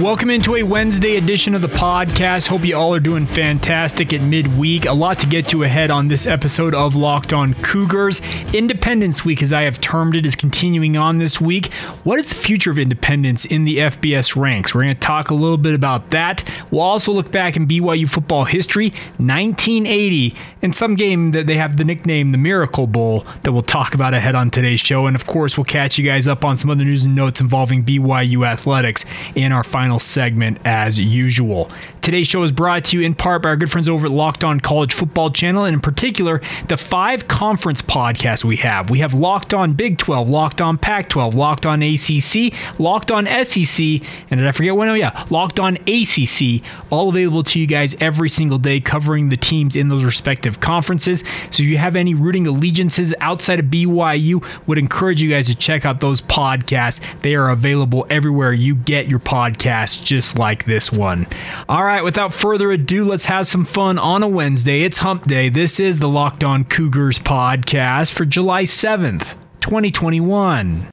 Welcome 0.00 0.30
into 0.30 0.54
a 0.54 0.62
Wednesday 0.62 1.16
edition 1.16 1.56
of 1.56 1.60
the 1.60 1.66
podcast. 1.66 2.46
Hope 2.46 2.64
you 2.64 2.76
all 2.76 2.94
are 2.94 3.00
doing 3.00 3.26
fantastic 3.26 4.12
at 4.12 4.20
midweek. 4.20 4.86
A 4.86 4.92
lot 4.92 5.18
to 5.18 5.26
get 5.26 5.48
to 5.48 5.64
ahead 5.64 5.90
on 5.90 6.06
this 6.06 6.24
episode 6.24 6.72
of 6.72 6.94
Locked 6.94 7.32
On 7.32 7.52
Cougars. 7.54 8.20
Independence 8.54 9.24
Week, 9.24 9.42
as 9.42 9.52
I 9.52 9.62
have 9.62 9.80
termed 9.80 10.14
it, 10.14 10.24
is 10.24 10.36
continuing 10.36 10.96
on 10.96 11.18
this 11.18 11.40
week. 11.40 11.72
What 12.04 12.20
is 12.20 12.28
the 12.28 12.36
future 12.36 12.70
of 12.70 12.78
independence 12.78 13.44
in 13.44 13.64
the 13.64 13.78
FBS 13.78 14.36
ranks? 14.40 14.72
We're 14.72 14.82
going 14.82 14.94
to 14.94 15.00
talk 15.00 15.30
a 15.30 15.34
little 15.34 15.56
bit 15.56 15.74
about 15.74 16.10
that. 16.10 16.48
We'll 16.70 16.82
also 16.82 17.10
look 17.10 17.32
back 17.32 17.56
in 17.56 17.66
BYU 17.66 18.08
football 18.08 18.44
history, 18.44 18.90
1980, 19.16 20.32
and 20.62 20.76
some 20.76 20.94
game 20.94 21.32
that 21.32 21.48
they 21.48 21.56
have 21.56 21.76
the 21.76 21.84
nickname 21.84 22.30
the 22.30 22.38
Miracle 22.38 22.86
Bowl 22.86 23.26
that 23.42 23.50
we'll 23.50 23.62
talk 23.62 23.94
about 23.94 24.14
ahead 24.14 24.36
on 24.36 24.52
today's 24.52 24.78
show. 24.78 25.06
And 25.06 25.16
of 25.16 25.26
course, 25.26 25.58
we'll 25.58 25.64
catch 25.64 25.98
you 25.98 26.04
guys 26.04 26.28
up 26.28 26.44
on 26.44 26.54
some 26.54 26.70
other 26.70 26.84
news 26.84 27.04
and 27.04 27.16
notes 27.16 27.40
involving 27.40 27.84
BYU 27.84 28.46
athletics 28.46 29.04
in 29.34 29.50
our 29.50 29.64
final 29.64 29.87
final 29.88 29.98
segment 29.98 30.58
as 30.66 31.00
usual. 31.00 31.70
Today's 32.02 32.26
show 32.26 32.42
is 32.42 32.52
brought 32.52 32.84
to 32.86 32.98
you 32.98 33.06
in 33.06 33.14
part 33.14 33.42
by 33.42 33.48
our 33.48 33.56
good 33.56 33.70
friends 33.70 33.88
over 33.88 34.06
at 34.06 34.12
Locked 34.12 34.44
On 34.44 34.60
College 34.60 34.92
Football 34.92 35.30
Channel, 35.30 35.64
and 35.64 35.72
in 35.74 35.80
particular, 35.80 36.42
the 36.68 36.76
five 36.76 37.26
conference 37.26 37.80
podcasts 37.80 38.44
we 38.44 38.56
have. 38.56 38.90
We 38.90 38.98
have 38.98 39.14
Locked 39.14 39.54
On 39.54 39.72
Big 39.72 39.96
12, 39.96 40.28
Locked 40.28 40.60
On 40.60 40.76
Pac 40.76 41.08
12, 41.08 41.34
Locked 41.34 41.64
On 41.64 41.82
ACC, 41.82 42.52
Locked 42.78 43.10
On 43.10 43.24
SEC, 43.44 44.02
and 44.30 44.38
did 44.38 44.46
I 44.46 44.52
forget 44.52 44.76
one? 44.76 44.88
Oh, 44.88 44.94
yeah, 44.94 45.24
Locked 45.30 45.58
On 45.58 45.78
ACC, 45.86 46.62
all 46.90 47.08
available 47.08 47.42
to 47.44 47.58
you 47.58 47.66
guys 47.66 47.96
every 47.98 48.28
single 48.28 48.58
day, 48.58 48.80
covering 48.80 49.30
the 49.30 49.38
teams 49.38 49.74
in 49.74 49.88
those 49.88 50.04
respective 50.04 50.60
conferences. 50.60 51.24
So 51.50 51.62
if 51.62 51.68
you 51.68 51.78
have 51.78 51.96
any 51.96 52.12
rooting 52.12 52.46
allegiances 52.46 53.14
outside 53.20 53.58
of 53.60 53.66
BYU, 53.66 54.44
would 54.66 54.76
encourage 54.76 55.22
you 55.22 55.30
guys 55.30 55.46
to 55.46 55.54
check 55.54 55.86
out 55.86 56.00
those 56.00 56.20
podcasts. 56.20 57.00
They 57.22 57.34
are 57.34 57.48
available 57.48 58.06
everywhere 58.10 58.52
you 58.52 58.74
get 58.74 59.08
your 59.08 59.18
podcast 59.18 59.77
podcast 59.78 60.04
just 60.04 60.38
like 60.38 60.64
this 60.64 60.92
one. 60.92 61.26
All 61.68 61.84
right, 61.84 62.02
without 62.02 62.32
further 62.32 62.70
ado, 62.72 63.04
let's 63.04 63.26
have 63.26 63.46
some 63.46 63.64
fun 63.64 63.98
on 63.98 64.22
a 64.22 64.28
Wednesday. 64.28 64.82
It's 64.82 64.98
hump 64.98 65.26
day. 65.26 65.48
This 65.48 65.78
is 65.80 65.98
the 65.98 66.08
Locked 66.08 66.44
On 66.44 66.64
Cougars 66.64 67.18
podcast 67.18 68.12
for 68.12 68.24
July 68.24 68.64
7th, 68.64 69.34
2021. 69.60 70.90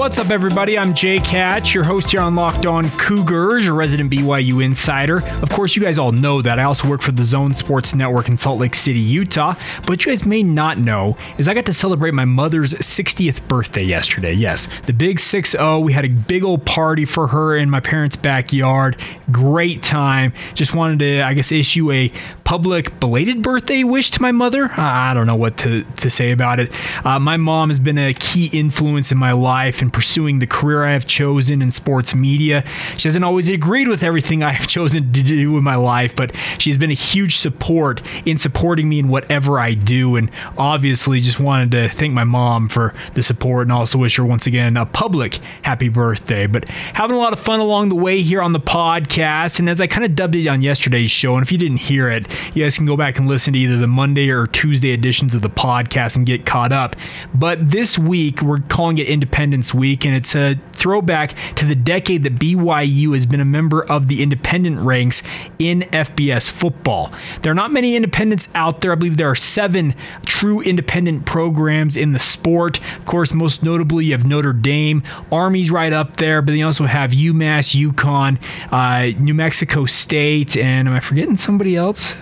What's 0.00 0.18
up, 0.18 0.30
everybody? 0.30 0.78
I'm 0.78 0.94
Jake 0.94 1.26
Hatch, 1.26 1.74
your 1.74 1.84
host 1.84 2.12
here 2.12 2.22
on 2.22 2.34
Locked 2.34 2.64
On 2.64 2.88
Cougars, 2.92 3.66
your 3.66 3.74
resident 3.74 4.10
BYU 4.10 4.64
insider. 4.64 5.22
Of 5.42 5.50
course, 5.50 5.76
you 5.76 5.82
guys 5.82 5.98
all 5.98 6.10
know 6.10 6.40
that 6.40 6.58
I 6.58 6.62
also 6.62 6.88
work 6.88 7.02
for 7.02 7.12
the 7.12 7.22
Zone 7.22 7.52
Sports 7.52 7.94
Network 7.94 8.26
in 8.26 8.38
Salt 8.38 8.58
Lake 8.60 8.74
City, 8.74 8.98
Utah. 8.98 9.56
But 9.86 10.02
you 10.02 10.10
guys 10.10 10.24
may 10.24 10.42
not 10.42 10.78
know 10.78 11.18
is 11.36 11.48
I 11.48 11.52
got 11.52 11.66
to 11.66 11.74
celebrate 11.74 12.14
my 12.14 12.24
mother's 12.24 12.72
60th 12.72 13.46
birthday 13.46 13.82
yesterday. 13.82 14.32
Yes, 14.32 14.68
the 14.86 14.94
big 14.94 15.18
6-0. 15.18 15.84
We 15.84 15.92
had 15.92 16.06
a 16.06 16.08
big 16.08 16.44
old 16.44 16.64
party 16.64 17.04
for 17.04 17.26
her 17.26 17.54
in 17.54 17.68
my 17.68 17.80
parents' 17.80 18.16
backyard. 18.16 18.96
Great 19.30 19.82
time. 19.82 20.32
Just 20.54 20.74
wanted 20.74 21.00
to, 21.00 21.20
I 21.20 21.34
guess, 21.34 21.52
issue 21.52 21.92
a 21.92 22.10
public 22.44 22.98
belated 23.00 23.42
birthday 23.42 23.84
wish 23.84 24.10
to 24.12 24.22
my 24.22 24.32
mother. 24.32 24.70
I 24.80 25.12
don't 25.12 25.26
know 25.26 25.36
what 25.36 25.58
to, 25.58 25.84
to 25.98 26.08
say 26.08 26.30
about 26.30 26.58
it. 26.58 26.72
Uh, 27.04 27.18
my 27.18 27.36
mom 27.36 27.68
has 27.68 27.78
been 27.78 27.98
a 27.98 28.14
key 28.14 28.46
influence 28.46 29.12
in 29.12 29.18
my 29.18 29.32
life 29.32 29.82
in 29.90 29.92
pursuing 29.92 30.38
the 30.38 30.46
career 30.46 30.84
I 30.84 30.92
have 30.92 31.06
chosen 31.06 31.60
in 31.62 31.70
sports 31.70 32.14
media. 32.14 32.64
She 32.96 33.08
hasn't 33.08 33.24
always 33.24 33.48
agreed 33.48 33.88
with 33.88 34.02
everything 34.02 34.42
I 34.42 34.52
have 34.52 34.66
chosen 34.68 35.12
to 35.12 35.22
do 35.22 35.56
in 35.56 35.64
my 35.64 35.74
life, 35.74 36.14
but 36.14 36.32
she's 36.58 36.78
been 36.78 36.90
a 36.90 36.94
huge 36.94 37.36
support 37.36 38.00
in 38.24 38.38
supporting 38.38 38.88
me 38.88 39.00
in 39.00 39.08
whatever 39.08 39.58
I 39.58 39.74
do. 39.74 40.16
And 40.16 40.30
obviously, 40.56 41.20
just 41.20 41.40
wanted 41.40 41.70
to 41.72 41.88
thank 41.88 42.12
my 42.12 42.24
mom 42.24 42.68
for 42.68 42.94
the 43.14 43.22
support 43.22 43.66
and 43.66 43.72
also 43.72 43.98
wish 43.98 44.16
her 44.16 44.24
once 44.24 44.46
again 44.46 44.76
a 44.76 44.86
public 44.86 45.36
happy 45.62 45.88
birthday. 45.88 46.46
But 46.46 46.68
having 46.68 47.16
a 47.16 47.18
lot 47.18 47.32
of 47.32 47.40
fun 47.40 47.60
along 47.60 47.88
the 47.88 47.94
way 47.94 48.22
here 48.22 48.42
on 48.42 48.52
the 48.52 48.60
podcast. 48.60 49.58
And 49.58 49.68
as 49.68 49.80
I 49.80 49.86
kind 49.86 50.04
of 50.04 50.14
dubbed 50.14 50.36
it 50.36 50.46
on 50.46 50.62
yesterday's 50.62 51.10
show, 51.10 51.34
and 51.34 51.42
if 51.42 51.50
you 51.50 51.58
didn't 51.58 51.78
hear 51.78 52.08
it, 52.08 52.26
you 52.54 52.64
guys 52.64 52.76
can 52.76 52.86
go 52.86 52.96
back 52.96 53.18
and 53.18 53.26
listen 53.26 53.52
to 53.54 53.58
either 53.58 53.76
the 53.76 53.86
Monday 53.86 54.30
or 54.30 54.46
Tuesday 54.46 54.90
editions 54.90 55.34
of 55.34 55.42
the 55.42 55.50
podcast 55.50 56.16
and 56.16 56.26
get 56.26 56.46
caught 56.46 56.72
up. 56.72 56.96
But 57.34 57.70
this 57.70 57.98
week, 57.98 58.42
we're 58.42 58.60
calling 58.60 58.98
it 58.98 59.08
Independence 59.08 59.74
week, 59.80 60.04
and 60.04 60.14
it's 60.14 60.36
a 60.36 60.54
throwback 60.72 61.34
to 61.56 61.66
the 61.66 61.74
decade 61.74 62.22
that 62.22 62.36
BYU 62.36 63.12
has 63.14 63.26
been 63.26 63.40
a 63.40 63.44
member 63.44 63.82
of 63.84 64.08
the 64.08 64.22
independent 64.22 64.80
ranks 64.80 65.22
in 65.58 65.80
FBS 65.92 66.50
football. 66.50 67.12
There 67.42 67.52
are 67.52 67.54
not 67.54 67.72
many 67.72 67.96
independents 67.96 68.48
out 68.54 68.80
there. 68.80 68.92
I 68.92 68.94
believe 68.94 69.16
there 69.16 69.30
are 69.30 69.34
seven 69.34 69.94
true 70.24 70.60
independent 70.60 71.26
programs 71.26 71.96
in 71.96 72.12
the 72.12 72.18
sport. 72.18 72.80
Of 72.98 73.06
course, 73.06 73.34
most 73.34 73.62
notably, 73.62 74.06
you 74.06 74.12
have 74.12 74.26
Notre 74.26 74.52
Dame, 74.52 75.02
Army's 75.32 75.70
right 75.70 75.92
up 75.92 76.16
there, 76.16 76.40
but 76.42 76.52
you 76.52 76.64
also 76.64 76.86
have 76.86 77.10
UMass, 77.10 77.74
UConn, 77.74 78.38
uh, 78.72 79.18
New 79.20 79.34
Mexico 79.34 79.84
State, 79.84 80.56
and 80.56 80.88
am 80.88 80.94
I 80.94 81.00
forgetting 81.00 81.36
somebody 81.36 81.76
else 81.76 82.16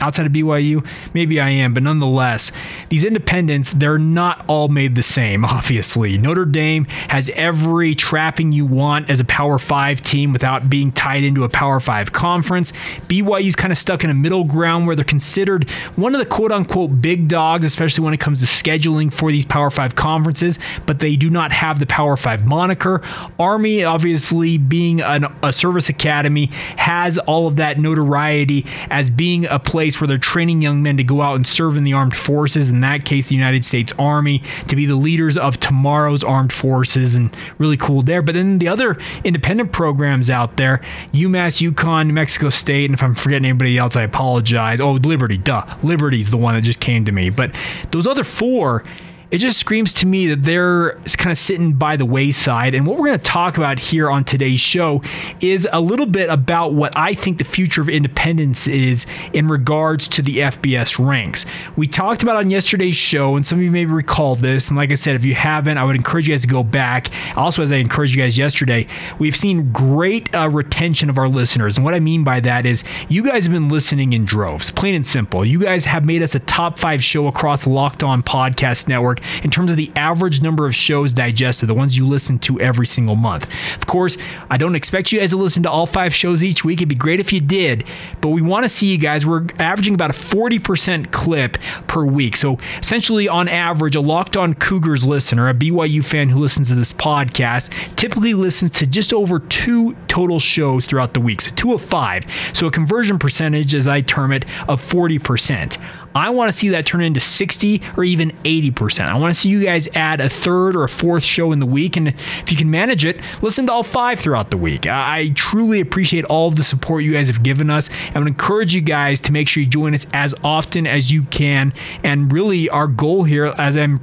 outside 0.00 0.26
of 0.26 0.32
BYU? 0.32 0.86
Maybe 1.14 1.40
I 1.40 1.50
am, 1.50 1.74
but 1.74 1.82
nonetheless, 1.82 2.52
these 2.88 3.04
independents, 3.04 3.72
they're 3.72 3.98
not 3.98 4.44
all 4.46 4.68
made 4.68 4.94
the 4.94 5.02
same, 5.02 5.44
obviously. 5.60 6.18
Notre 6.18 6.44
Dame 6.44 6.86
has 7.08 7.30
every 7.30 7.94
trapping 7.94 8.52
you 8.52 8.66
want 8.66 9.10
as 9.10 9.20
a 9.20 9.24
Power 9.24 9.58
5 9.58 10.02
team 10.02 10.32
without 10.32 10.70
being 10.70 10.92
tied 10.92 11.24
into 11.24 11.44
a 11.44 11.48
Power 11.48 11.80
5 11.80 12.12
conference. 12.12 12.72
BYU's 13.08 13.56
kind 13.56 13.72
of 13.72 13.78
stuck 13.78 14.04
in 14.04 14.10
a 14.10 14.14
middle 14.14 14.44
ground 14.44 14.86
where 14.86 14.96
they're 14.96 15.04
considered 15.04 15.68
one 15.96 16.14
of 16.14 16.18
the 16.18 16.26
quote 16.26 16.52
unquote 16.52 17.00
big 17.00 17.28
dogs, 17.28 17.66
especially 17.66 18.04
when 18.04 18.14
it 18.14 18.20
comes 18.20 18.40
to 18.40 18.46
scheduling 18.46 19.12
for 19.12 19.30
these 19.30 19.44
Power 19.44 19.70
5 19.70 19.94
conferences, 19.94 20.58
but 20.86 20.98
they 21.00 21.16
do 21.16 21.30
not 21.30 21.52
have 21.52 21.78
the 21.78 21.86
Power 21.86 22.16
5 22.16 22.46
moniker. 22.46 23.02
Army, 23.38 23.84
obviously, 23.84 24.58
being 24.58 25.00
an, 25.00 25.26
a 25.42 25.52
service 25.52 25.88
academy, 25.88 26.46
has 26.76 27.18
all 27.18 27.46
of 27.46 27.56
that 27.56 27.78
notoriety 27.78 28.66
as 28.90 29.10
being 29.10 29.46
a 29.46 29.58
place 29.58 30.00
where 30.00 30.08
they're 30.08 30.18
training 30.18 30.62
young 30.62 30.82
men 30.82 30.96
to 30.96 31.04
go 31.04 31.22
out 31.22 31.36
and 31.36 31.46
serve 31.46 31.76
in 31.76 31.84
the 31.84 31.92
armed 31.92 32.16
forces, 32.16 32.70
in 32.70 32.80
that 32.80 33.04
case, 33.04 33.28
the 33.28 33.34
United 33.34 33.64
States 33.64 33.92
Army, 33.98 34.42
to 34.68 34.76
be 34.76 34.86
the 34.86 34.96
leaders 34.96 35.36
of 35.36 35.60
tomorrow's 35.60 36.24
armed 36.24 36.52
forces 36.52 36.69
forces 36.70 37.16
and 37.16 37.36
really 37.58 37.76
cool 37.76 38.00
there. 38.00 38.22
But 38.22 38.36
then 38.36 38.58
the 38.58 38.68
other 38.68 38.96
independent 39.24 39.72
programs 39.72 40.30
out 40.30 40.56
there, 40.56 40.80
UMass, 41.12 41.60
UConn, 41.68 42.06
New 42.06 42.12
Mexico 42.12 42.48
State, 42.48 42.84
and 42.84 42.94
if 42.94 43.02
I'm 43.02 43.16
forgetting 43.16 43.44
anybody 43.44 43.76
else, 43.76 43.96
I 43.96 44.02
apologize. 44.02 44.80
Oh, 44.80 44.92
Liberty, 44.92 45.36
duh. 45.36 45.66
Liberty's 45.82 46.30
the 46.30 46.36
one 46.36 46.54
that 46.54 46.60
just 46.60 46.78
came 46.78 47.04
to 47.06 47.12
me. 47.12 47.28
But 47.28 47.56
those 47.90 48.06
other 48.06 48.22
four, 48.22 48.84
it 49.30 49.38
just 49.38 49.58
screams 49.58 49.94
to 49.94 50.06
me 50.06 50.26
that 50.26 50.42
they're 50.42 50.94
kind 51.16 51.30
of 51.30 51.38
sitting 51.38 51.74
by 51.74 51.96
the 51.96 52.04
wayside. 52.04 52.74
And 52.74 52.86
what 52.86 52.98
we're 52.98 53.06
going 53.06 53.18
to 53.18 53.24
talk 53.24 53.56
about 53.56 53.78
here 53.78 54.10
on 54.10 54.24
today's 54.24 54.60
show 54.60 55.02
is 55.40 55.68
a 55.72 55.80
little 55.80 56.06
bit 56.06 56.28
about 56.28 56.72
what 56.72 56.92
I 56.96 57.14
think 57.14 57.38
the 57.38 57.44
future 57.44 57.80
of 57.80 57.88
independence 57.88 58.66
is 58.66 59.06
in 59.32 59.46
regards 59.46 60.08
to 60.08 60.22
the 60.22 60.38
FBS 60.38 61.04
ranks. 61.04 61.46
We 61.76 61.86
talked 61.86 62.22
about 62.24 62.36
on 62.36 62.50
yesterday's 62.50 62.96
show, 62.96 63.36
and 63.36 63.46
some 63.46 63.58
of 63.58 63.64
you 63.64 63.70
may 63.70 63.84
recall 63.84 64.34
this. 64.34 64.68
And 64.68 64.76
like 64.76 64.90
I 64.90 64.94
said, 64.94 65.14
if 65.14 65.24
you 65.24 65.34
haven't, 65.34 65.78
I 65.78 65.84
would 65.84 65.96
encourage 65.96 66.26
you 66.26 66.34
guys 66.34 66.42
to 66.42 66.48
go 66.48 66.64
back. 66.64 67.08
Also, 67.36 67.62
as 67.62 67.70
I 67.70 67.76
encouraged 67.76 68.14
you 68.14 68.22
guys 68.22 68.36
yesterday, 68.36 68.88
we've 69.20 69.36
seen 69.36 69.70
great 69.70 70.34
uh, 70.34 70.48
retention 70.48 71.08
of 71.08 71.18
our 71.18 71.28
listeners. 71.28 71.76
And 71.76 71.84
what 71.84 71.94
I 71.94 72.00
mean 72.00 72.24
by 72.24 72.40
that 72.40 72.66
is 72.66 72.82
you 73.08 73.22
guys 73.22 73.46
have 73.46 73.52
been 73.52 73.68
listening 73.68 74.12
in 74.12 74.24
droves, 74.24 74.72
plain 74.72 74.96
and 74.96 75.06
simple. 75.06 75.44
You 75.44 75.60
guys 75.60 75.84
have 75.84 76.04
made 76.04 76.22
us 76.22 76.34
a 76.34 76.40
top 76.40 76.80
five 76.80 77.04
show 77.04 77.28
across 77.28 77.66
Locked 77.66 78.02
On 78.02 78.24
Podcast 78.24 78.88
Network 78.88 79.19
in 79.42 79.50
terms 79.50 79.70
of 79.70 79.76
the 79.76 79.90
average 79.96 80.42
number 80.42 80.66
of 80.66 80.74
shows 80.74 81.12
digested, 81.12 81.68
the 81.68 81.74
ones 81.74 81.96
you 81.96 82.06
listen 82.06 82.38
to 82.40 82.60
every 82.60 82.86
single 82.86 83.16
month. 83.16 83.48
Of 83.76 83.86
course, 83.86 84.16
I 84.48 84.56
don't 84.56 84.74
expect 84.74 85.12
you 85.12 85.20
guys 85.20 85.30
to 85.30 85.36
listen 85.36 85.62
to 85.64 85.70
all 85.70 85.86
five 85.86 86.14
shows 86.14 86.42
each 86.42 86.64
week. 86.64 86.78
It'd 86.78 86.88
be 86.88 86.94
great 86.94 87.20
if 87.20 87.32
you 87.32 87.40
did, 87.40 87.84
but 88.20 88.28
we 88.28 88.42
want 88.42 88.64
to 88.64 88.68
see 88.68 88.86
you 88.86 88.98
guys. 88.98 89.26
We're 89.26 89.46
averaging 89.58 89.94
about 89.94 90.10
a 90.10 90.14
40% 90.14 91.10
clip 91.12 91.58
per 91.86 92.04
week. 92.04 92.36
So 92.36 92.58
essentially, 92.78 93.28
on 93.28 93.48
average, 93.48 93.96
a 93.96 94.00
locked 94.00 94.36
on 94.36 94.54
Cougars 94.54 95.04
listener, 95.04 95.48
a 95.48 95.54
BYU 95.54 96.04
fan 96.04 96.28
who 96.30 96.40
listens 96.40 96.68
to 96.68 96.74
this 96.74 96.92
podcast, 96.92 97.70
typically 97.96 98.34
listens 98.34 98.70
to 98.72 98.86
just 98.86 99.12
over 99.12 99.38
two 99.38 99.94
total 100.08 100.40
shows 100.40 100.86
throughout 100.86 101.14
the 101.14 101.20
week. 101.20 101.40
So 101.40 101.50
two 101.54 101.72
of 101.72 101.80
five. 101.80 102.24
So 102.52 102.66
a 102.66 102.70
conversion 102.70 103.18
percentage, 103.18 103.74
as 103.74 103.88
I 103.88 104.00
term 104.00 104.32
it, 104.32 104.44
of 104.68 104.80
40%. 104.80 105.76
I 106.14 106.30
want 106.30 106.50
to 106.50 106.56
see 106.56 106.70
that 106.70 106.86
turn 106.86 107.02
into 107.02 107.20
60 107.20 107.82
or 107.96 108.04
even 108.04 108.32
80%. 108.44 109.06
I 109.06 109.16
want 109.18 109.34
to 109.34 109.40
see 109.40 109.48
you 109.48 109.62
guys 109.62 109.88
add 109.94 110.20
a 110.20 110.28
third 110.28 110.74
or 110.76 110.84
a 110.84 110.88
fourth 110.88 111.24
show 111.24 111.52
in 111.52 111.60
the 111.60 111.66
week. 111.66 111.96
And 111.96 112.08
if 112.08 112.50
you 112.50 112.56
can 112.56 112.70
manage 112.70 113.04
it, 113.04 113.20
listen 113.42 113.66
to 113.66 113.72
all 113.72 113.82
five 113.82 114.20
throughout 114.20 114.50
the 114.50 114.56
week. 114.56 114.86
I 114.86 115.30
truly 115.34 115.80
appreciate 115.80 116.24
all 116.24 116.48
of 116.48 116.56
the 116.56 116.62
support 116.62 117.04
you 117.04 117.12
guys 117.12 117.28
have 117.28 117.42
given 117.42 117.70
us. 117.70 117.90
I 118.14 118.18
would 118.18 118.28
encourage 118.28 118.74
you 118.74 118.80
guys 118.80 119.20
to 119.20 119.32
make 119.32 119.48
sure 119.48 119.62
you 119.62 119.68
join 119.68 119.94
us 119.94 120.06
as 120.12 120.34
often 120.42 120.86
as 120.86 121.10
you 121.10 121.22
can. 121.24 121.72
And 122.02 122.32
really, 122.32 122.68
our 122.68 122.86
goal 122.86 123.24
here, 123.24 123.46
as 123.58 123.76
I'm 123.76 124.00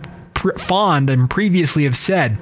fond 0.58 1.10
and 1.10 1.30
previously 1.30 1.84
have 1.84 1.98
said, 1.98 2.38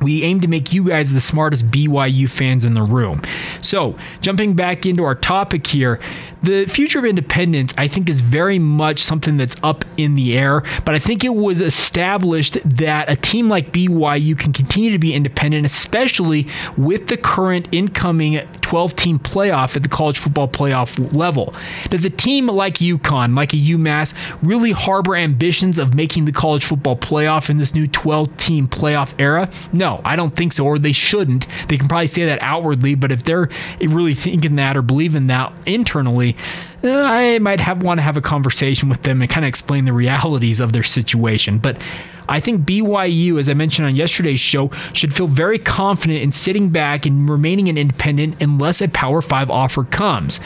we 0.00 0.22
aim 0.22 0.40
to 0.40 0.48
make 0.48 0.72
you 0.72 0.84
guys 0.84 1.12
the 1.12 1.20
smartest 1.20 1.70
BYU 1.70 2.28
fans 2.28 2.64
in 2.64 2.74
the 2.74 2.82
room. 2.82 3.22
So, 3.60 3.96
jumping 4.20 4.54
back 4.54 4.86
into 4.86 5.04
our 5.04 5.14
topic 5.14 5.66
here, 5.66 6.00
the 6.42 6.64
future 6.66 6.98
of 6.98 7.04
independence, 7.04 7.74
I 7.76 7.86
think, 7.86 8.08
is 8.08 8.22
very 8.22 8.58
much 8.58 9.00
something 9.00 9.36
that's 9.36 9.56
up 9.62 9.84
in 9.96 10.14
the 10.14 10.38
air. 10.38 10.62
But 10.84 10.94
I 10.94 10.98
think 10.98 11.22
it 11.22 11.34
was 11.34 11.60
established 11.60 12.56
that 12.64 13.10
a 13.10 13.16
team 13.16 13.48
like 13.48 13.72
BYU 13.72 14.38
can 14.38 14.52
continue 14.52 14.90
to 14.90 14.98
be 14.98 15.12
independent, 15.12 15.66
especially 15.66 16.46
with 16.76 17.08
the 17.08 17.16
current 17.16 17.68
incoming 17.72 18.38
12 18.62 18.96
team 18.96 19.18
playoff 19.18 19.76
at 19.76 19.82
the 19.82 19.88
college 19.88 20.18
football 20.18 20.48
playoff 20.48 21.14
level. 21.14 21.54
Does 21.90 22.04
a 22.04 22.10
team 22.10 22.46
like 22.46 22.78
UConn, 22.78 23.36
like 23.36 23.52
a 23.52 23.56
UMass, 23.56 24.14
really 24.42 24.70
harbor 24.70 25.16
ambitions 25.16 25.78
of 25.78 25.94
making 25.94 26.24
the 26.24 26.32
college 26.32 26.64
football 26.64 26.96
playoff 26.96 27.50
in 27.50 27.58
this 27.58 27.74
new 27.74 27.86
12 27.86 28.36
team 28.38 28.68
playoff 28.68 29.12
era? 29.18 29.50
No, 29.72 29.89
I 30.04 30.16
don't 30.16 30.34
think 30.34 30.52
so, 30.52 30.64
or 30.64 30.78
they 30.78 30.92
shouldn't. 30.92 31.46
They 31.68 31.76
can 31.76 31.88
probably 31.88 32.06
say 32.06 32.24
that 32.26 32.40
outwardly, 32.42 32.94
but 32.94 33.10
if 33.12 33.24
they're 33.24 33.48
really 33.80 34.14
thinking 34.14 34.56
that 34.56 34.76
or 34.76 34.82
believing 34.82 35.26
that 35.28 35.52
internally, 35.66 36.36
uh, 36.84 36.90
I 36.90 37.38
might 37.38 37.60
have 37.60 37.82
want 37.82 37.98
to 37.98 38.02
have 38.02 38.16
a 38.16 38.20
conversation 38.20 38.88
with 38.88 39.02
them 39.02 39.20
and 39.20 39.30
kind 39.30 39.44
of 39.44 39.48
explain 39.48 39.84
the 39.84 39.92
realities 39.92 40.60
of 40.60 40.72
their 40.72 40.82
situation. 40.82 41.58
But 41.58 41.82
I 42.28 42.38
think 42.40 42.64
BYU, 42.64 43.38
as 43.38 43.48
I 43.48 43.54
mentioned 43.54 43.88
on 43.88 43.96
yesterday's 43.96 44.40
show, 44.40 44.70
should 44.92 45.12
feel 45.12 45.26
very 45.26 45.58
confident 45.58 46.22
in 46.22 46.30
sitting 46.30 46.68
back 46.68 47.04
and 47.04 47.28
remaining 47.28 47.68
an 47.68 47.76
independent 47.76 48.40
unless 48.40 48.80
a 48.80 48.88
Power 48.88 49.20
5 49.20 49.50
offer 49.50 49.84
comes. 49.84 50.38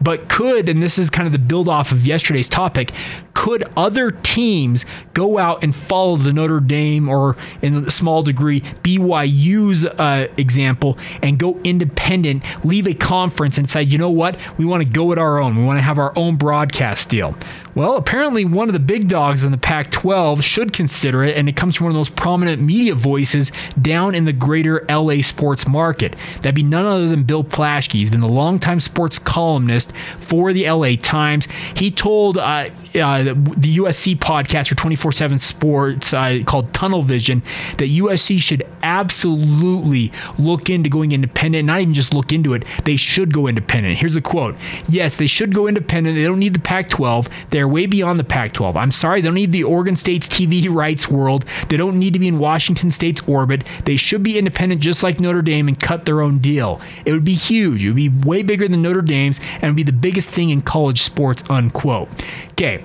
But 0.00 0.28
could, 0.28 0.68
and 0.68 0.82
this 0.82 0.98
is 0.98 1.10
kind 1.10 1.26
of 1.26 1.32
the 1.32 1.38
build 1.38 1.68
off 1.68 1.92
of 1.92 2.06
yesterday's 2.06 2.48
topic, 2.48 2.92
could 3.34 3.64
other 3.76 4.10
teams 4.10 4.84
go 5.14 5.38
out 5.38 5.62
and 5.62 5.74
follow 5.74 6.16
the 6.16 6.32
Notre 6.32 6.60
Dame 6.60 7.08
or, 7.08 7.36
in 7.62 7.86
a 7.86 7.90
small 7.90 8.22
degree, 8.22 8.60
BYU's 8.82 9.86
uh, 9.86 10.28
example 10.36 10.98
and 11.22 11.38
go 11.38 11.58
independent, 11.64 12.44
leave 12.64 12.86
a 12.86 12.94
conference 12.94 13.58
and 13.58 13.68
say, 13.68 13.82
you 13.82 13.98
know 13.98 14.10
what, 14.10 14.36
we 14.56 14.64
want 14.64 14.82
to 14.82 14.88
go 14.88 15.12
it 15.12 15.18
our 15.18 15.38
own. 15.38 15.56
We 15.56 15.64
want 15.64 15.78
to 15.78 15.82
have 15.82 15.98
our 15.98 16.12
own 16.16 16.36
broadcast 16.36 17.08
deal. 17.10 17.36
Well, 17.78 17.94
apparently, 17.94 18.44
one 18.44 18.68
of 18.68 18.72
the 18.72 18.80
big 18.80 19.06
dogs 19.06 19.44
in 19.44 19.52
the 19.52 19.56
Pac 19.56 19.92
12 19.92 20.42
should 20.42 20.72
consider 20.72 21.22
it, 21.22 21.36
and 21.36 21.48
it 21.48 21.54
comes 21.54 21.76
from 21.76 21.84
one 21.84 21.92
of 21.92 21.96
those 21.96 22.08
prominent 22.08 22.60
media 22.60 22.92
voices 22.92 23.52
down 23.80 24.16
in 24.16 24.24
the 24.24 24.32
greater 24.32 24.84
LA 24.88 25.20
sports 25.20 25.64
market. 25.64 26.16
That'd 26.38 26.56
be 26.56 26.64
none 26.64 26.84
other 26.84 27.06
than 27.06 27.22
Bill 27.22 27.44
Plaschke. 27.44 27.92
He's 27.92 28.10
been 28.10 28.20
the 28.20 28.26
longtime 28.26 28.80
sports 28.80 29.20
columnist 29.20 29.92
for 30.18 30.52
the 30.52 30.68
LA 30.68 30.96
Times. 31.00 31.46
He 31.76 31.92
told 31.92 32.36
uh, 32.36 32.70
uh, 32.96 33.22
the 33.22 33.76
USC 33.78 34.18
podcast 34.18 34.68
for 34.68 34.74
24 34.74 35.12
7 35.12 35.38
Sports 35.38 36.12
uh, 36.12 36.40
called 36.46 36.74
Tunnel 36.74 37.02
Vision 37.02 37.42
that 37.78 37.90
USC 37.90 38.40
should 38.40 38.64
absolutely 38.82 40.10
look 40.36 40.68
into 40.68 40.88
going 40.88 41.12
independent, 41.12 41.66
not 41.66 41.80
even 41.80 41.94
just 41.94 42.12
look 42.12 42.32
into 42.32 42.54
it, 42.54 42.64
they 42.84 42.96
should 42.96 43.32
go 43.32 43.46
independent. 43.46 43.98
Here's 43.98 44.14
the 44.14 44.20
quote 44.20 44.56
Yes, 44.88 45.14
they 45.14 45.28
should 45.28 45.54
go 45.54 45.68
independent. 45.68 46.16
They 46.16 46.24
don't 46.24 46.40
need 46.40 46.54
the 46.54 46.58
Pac 46.58 46.88
12. 46.88 47.28
They're 47.50 47.67
way 47.68 47.86
beyond 47.86 48.18
the 48.18 48.24
Pac 48.24 48.52
12. 48.52 48.76
I'm 48.76 48.90
sorry, 48.90 49.20
they 49.20 49.28
don't 49.28 49.34
need 49.34 49.52
the 49.52 49.64
Oregon 49.64 49.96
State's 49.96 50.28
TV 50.28 50.68
rights 50.72 51.08
world. 51.08 51.44
They 51.68 51.76
don't 51.76 51.98
need 51.98 52.12
to 52.14 52.18
be 52.18 52.28
in 52.28 52.38
Washington 52.38 52.90
State's 52.90 53.22
orbit. 53.26 53.64
They 53.84 53.96
should 53.96 54.22
be 54.22 54.38
independent 54.38 54.80
just 54.80 55.02
like 55.02 55.20
Notre 55.20 55.42
Dame 55.42 55.68
and 55.68 55.78
cut 55.78 56.04
their 56.04 56.20
own 56.20 56.38
deal. 56.38 56.80
It 57.04 57.12
would 57.12 57.24
be 57.24 57.34
huge. 57.34 57.84
It 57.84 57.88
would 57.88 57.96
be 57.96 58.08
way 58.08 58.42
bigger 58.42 58.68
than 58.68 58.82
Notre 58.82 59.02
Dame's 59.02 59.40
and 59.54 59.70
would 59.70 59.76
be 59.76 59.82
the 59.82 59.92
biggest 59.92 60.28
thing 60.28 60.50
in 60.50 60.60
college 60.60 61.02
sports, 61.02 61.42
unquote. 61.48 62.08
Okay. 62.52 62.84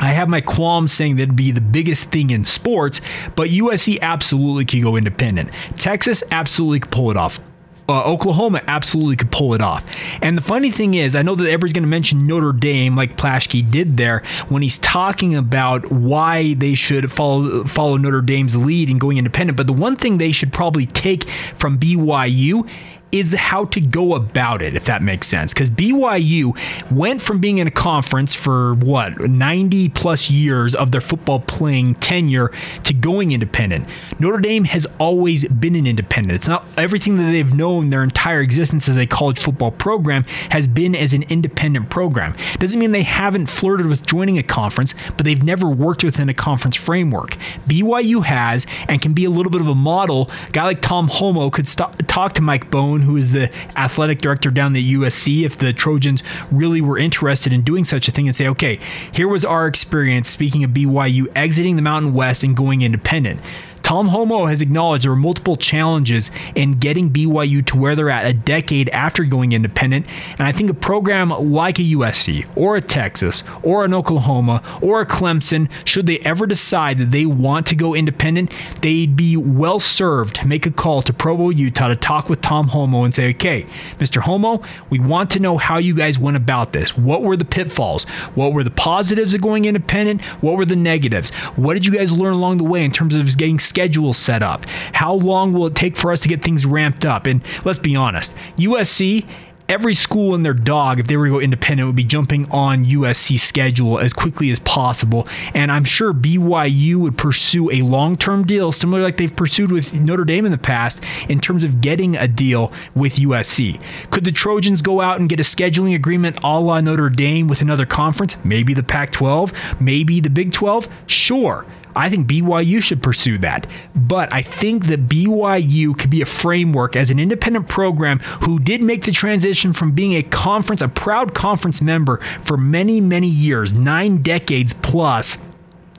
I 0.00 0.12
have 0.12 0.28
my 0.28 0.40
qualms 0.40 0.92
saying 0.92 1.16
that'd 1.16 1.34
be 1.34 1.50
the 1.50 1.60
biggest 1.60 2.12
thing 2.12 2.30
in 2.30 2.44
sports, 2.44 3.00
but 3.34 3.48
USC 3.48 4.00
absolutely 4.00 4.64
could 4.64 4.82
go 4.82 4.94
independent. 4.94 5.50
Texas 5.76 6.22
absolutely 6.30 6.80
could 6.80 6.92
pull 6.92 7.10
it 7.10 7.16
off. 7.16 7.40
Uh, 7.90 8.04
Oklahoma 8.04 8.62
absolutely 8.66 9.16
could 9.16 9.32
pull 9.32 9.54
it 9.54 9.62
off. 9.62 9.82
And 10.20 10.36
the 10.36 10.42
funny 10.42 10.70
thing 10.70 10.92
is, 10.92 11.16
I 11.16 11.22
know 11.22 11.34
that 11.34 11.46
everybody's 11.46 11.72
going 11.72 11.84
to 11.84 11.88
mention 11.88 12.26
Notre 12.26 12.52
Dame 12.52 12.94
like 12.94 13.16
Plaschke 13.16 13.70
did 13.70 13.96
there 13.96 14.22
when 14.50 14.60
he's 14.60 14.76
talking 14.76 15.34
about 15.34 15.90
why 15.90 16.52
they 16.52 16.74
should 16.74 17.10
follow 17.10 17.64
follow 17.64 17.96
Notre 17.96 18.20
Dame's 18.20 18.56
lead 18.56 18.90
in 18.90 18.98
going 18.98 19.16
independent. 19.16 19.56
But 19.56 19.68
the 19.68 19.72
one 19.72 19.96
thing 19.96 20.18
they 20.18 20.32
should 20.32 20.52
probably 20.52 20.84
take 20.84 21.30
from 21.56 21.78
BYU 21.78 22.68
is 23.10 23.32
how 23.32 23.64
to 23.66 23.80
go 23.80 24.14
about 24.14 24.62
it, 24.62 24.76
if 24.76 24.84
that 24.84 25.02
makes 25.02 25.26
sense. 25.26 25.54
Because 25.54 25.70
BYU 25.70 26.56
went 26.90 27.22
from 27.22 27.40
being 27.40 27.58
in 27.58 27.66
a 27.66 27.70
conference 27.70 28.34
for 28.34 28.74
what, 28.74 29.20
90 29.20 29.88
plus 29.90 30.30
years 30.30 30.74
of 30.74 30.92
their 30.92 31.00
football 31.00 31.40
playing 31.40 31.94
tenure 31.96 32.52
to 32.84 32.92
going 32.92 33.32
independent. 33.32 33.86
Notre 34.18 34.38
Dame 34.38 34.64
has 34.64 34.86
always 34.98 35.48
been 35.48 35.74
an 35.74 35.86
independent. 35.86 36.34
It's 36.34 36.48
not 36.48 36.66
everything 36.76 37.16
that 37.16 37.30
they've 37.30 37.54
known 37.54 37.90
their 37.90 38.02
entire 38.02 38.40
existence 38.40 38.88
as 38.88 38.96
a 38.96 39.06
college 39.06 39.38
football 39.38 39.70
program 39.70 40.24
has 40.50 40.66
been 40.66 40.94
as 40.94 41.14
an 41.14 41.24
independent 41.24 41.90
program. 41.90 42.34
Doesn't 42.58 42.78
mean 42.78 42.92
they 42.92 43.02
haven't 43.02 43.46
flirted 43.46 43.86
with 43.86 44.06
joining 44.06 44.38
a 44.38 44.42
conference, 44.42 44.94
but 45.16 45.24
they've 45.24 45.42
never 45.42 45.68
worked 45.68 46.04
within 46.04 46.28
a 46.28 46.34
conference 46.34 46.76
framework. 46.76 47.36
BYU 47.66 48.24
has 48.24 48.66
and 48.88 49.00
can 49.00 49.14
be 49.14 49.24
a 49.24 49.30
little 49.30 49.50
bit 49.50 49.60
of 49.60 49.68
a 49.68 49.74
model. 49.74 50.30
A 50.48 50.50
guy 50.52 50.64
like 50.64 50.82
Tom 50.82 51.08
Holmoe 51.08 51.50
could 51.50 51.68
st- 51.68 52.08
talk 52.08 52.34
to 52.34 52.42
Mike 52.42 52.70
Bohn 52.98 53.06
who 53.06 53.16
is 53.16 53.32
the 53.32 53.50
athletic 53.76 54.18
director 54.18 54.50
down 54.50 54.74
at 54.76 54.82
USC, 54.82 55.44
if 55.44 55.58
the 55.58 55.72
Trojans 55.72 56.22
really 56.50 56.80
were 56.80 56.98
interested 56.98 57.52
in 57.52 57.62
doing 57.62 57.84
such 57.84 58.08
a 58.08 58.12
thing 58.12 58.26
and 58.26 58.36
say, 58.36 58.48
okay, 58.48 58.78
here 59.12 59.28
was 59.28 59.44
our 59.44 59.66
experience, 59.66 60.28
speaking 60.28 60.64
of 60.64 60.70
BYU, 60.70 61.26
exiting 61.34 61.76
the 61.76 61.82
Mountain 61.82 62.12
West 62.12 62.42
and 62.42 62.56
going 62.56 62.82
independent. 62.82 63.40
Tom 63.88 64.08
Holmoe 64.08 64.50
has 64.50 64.60
acknowledged 64.60 65.04
there 65.04 65.12
were 65.12 65.16
multiple 65.16 65.56
challenges 65.56 66.30
in 66.54 66.72
getting 66.72 67.08
BYU 67.08 67.64
to 67.64 67.76
where 67.78 67.96
they're 67.96 68.10
at 68.10 68.26
a 68.26 68.34
decade 68.34 68.90
after 68.90 69.24
going 69.24 69.52
independent. 69.52 70.06
And 70.32 70.46
I 70.46 70.52
think 70.52 70.68
a 70.68 70.74
program 70.74 71.30
like 71.30 71.78
a 71.78 71.82
USC 71.82 72.46
or 72.54 72.76
a 72.76 72.82
Texas 72.82 73.42
or 73.62 73.86
an 73.86 73.94
Oklahoma 73.94 74.62
or 74.82 75.00
a 75.00 75.06
Clemson, 75.06 75.70
should 75.86 76.04
they 76.04 76.18
ever 76.18 76.46
decide 76.46 76.98
that 76.98 77.12
they 77.12 77.24
want 77.24 77.66
to 77.68 77.74
go 77.74 77.94
independent, 77.94 78.52
they'd 78.82 79.16
be 79.16 79.38
well 79.38 79.80
served 79.80 80.36
to 80.36 80.46
make 80.46 80.66
a 80.66 80.70
call 80.70 81.00
to 81.00 81.14
Provo, 81.14 81.48
Utah 81.48 81.88
to 81.88 81.96
talk 81.96 82.28
with 82.28 82.42
Tom 82.42 82.68
Holmoe 82.68 83.06
and 83.06 83.14
say, 83.14 83.30
okay, 83.30 83.64
Mr. 83.96 84.20
Holmoe, 84.20 84.62
we 84.90 84.98
want 84.98 85.30
to 85.30 85.40
know 85.40 85.56
how 85.56 85.78
you 85.78 85.94
guys 85.94 86.18
went 86.18 86.36
about 86.36 86.74
this. 86.74 86.94
What 86.94 87.22
were 87.22 87.38
the 87.38 87.46
pitfalls? 87.46 88.04
What 88.34 88.52
were 88.52 88.64
the 88.64 88.70
positives 88.70 89.34
of 89.34 89.40
going 89.40 89.64
independent? 89.64 90.20
What 90.42 90.58
were 90.58 90.66
the 90.66 90.76
negatives? 90.76 91.30
What 91.56 91.72
did 91.72 91.86
you 91.86 91.94
guys 91.94 92.12
learn 92.12 92.34
along 92.34 92.58
the 92.58 92.64
way 92.64 92.84
in 92.84 92.90
terms 92.90 93.14
of 93.14 93.34
getting 93.38 93.58
schedule 93.78 94.12
set 94.12 94.42
up? 94.42 94.66
How 94.92 95.14
long 95.14 95.52
will 95.52 95.68
it 95.68 95.76
take 95.76 95.96
for 95.96 96.10
us 96.10 96.18
to 96.20 96.28
get 96.28 96.42
things 96.42 96.66
ramped 96.66 97.04
up? 97.04 97.26
And 97.26 97.44
let's 97.64 97.78
be 97.78 97.94
honest, 97.94 98.34
USC 98.56 99.24
every 99.68 99.94
school 99.94 100.34
and 100.34 100.44
their 100.44 100.54
dog, 100.54 100.98
if 100.98 101.06
they 101.06 101.16
were 101.16 101.26
to 101.26 101.32
go 101.32 101.40
independent, 101.40 101.86
would 101.86 101.94
be 101.94 102.02
jumping 102.02 102.50
on 102.50 102.84
USC 102.84 103.38
schedule 103.38 104.00
as 104.00 104.12
quickly 104.12 104.50
as 104.50 104.58
possible. 104.58 105.28
And 105.54 105.70
I'm 105.70 105.84
sure 105.84 106.12
BYU 106.12 106.96
would 106.96 107.16
pursue 107.16 107.70
a 107.70 107.82
long 107.82 108.16
term 108.16 108.44
deal, 108.44 108.72
similar 108.72 109.00
like 109.00 109.16
they've 109.16 109.34
pursued 109.34 109.70
with 109.70 109.94
Notre 109.94 110.24
Dame 110.24 110.44
in 110.44 110.50
the 110.50 110.58
past, 110.58 111.00
in 111.28 111.38
terms 111.38 111.62
of 111.62 111.80
getting 111.80 112.16
a 112.16 112.26
deal 112.26 112.72
with 112.96 113.16
USC. 113.16 113.80
Could 114.10 114.24
the 114.24 114.32
Trojans 114.32 114.82
go 114.82 115.00
out 115.00 115.20
and 115.20 115.28
get 115.28 115.38
a 115.38 115.44
scheduling 115.44 115.94
agreement 115.94 116.40
a 116.42 116.58
la 116.58 116.80
Notre 116.80 117.10
Dame 117.10 117.46
with 117.46 117.60
another 117.60 117.86
conference? 117.86 118.34
Maybe 118.42 118.74
the 118.74 118.82
Pac 118.82 119.12
12, 119.12 119.52
maybe 119.78 120.18
the 120.18 120.30
Big 120.30 120.52
12? 120.52 120.88
Sure. 121.06 121.64
I 121.98 122.08
think 122.08 122.28
BYU 122.28 122.82
should 122.82 123.02
pursue 123.02 123.38
that. 123.38 123.66
But 123.94 124.32
I 124.32 124.42
think 124.42 124.86
that 124.86 125.08
BYU 125.08 125.98
could 125.98 126.10
be 126.10 126.22
a 126.22 126.26
framework 126.26 126.94
as 126.94 127.10
an 127.10 127.18
independent 127.18 127.68
program 127.68 128.20
who 128.44 128.58
did 128.58 128.82
make 128.82 129.04
the 129.04 129.12
transition 129.12 129.72
from 129.72 129.92
being 129.92 130.14
a 130.14 130.22
conference, 130.22 130.80
a 130.80 130.88
proud 130.88 131.34
conference 131.34 131.82
member 131.82 132.18
for 132.42 132.56
many, 132.56 133.00
many 133.00 133.28
years, 133.28 133.72
nine 133.72 134.22
decades 134.22 134.72
plus 134.72 135.38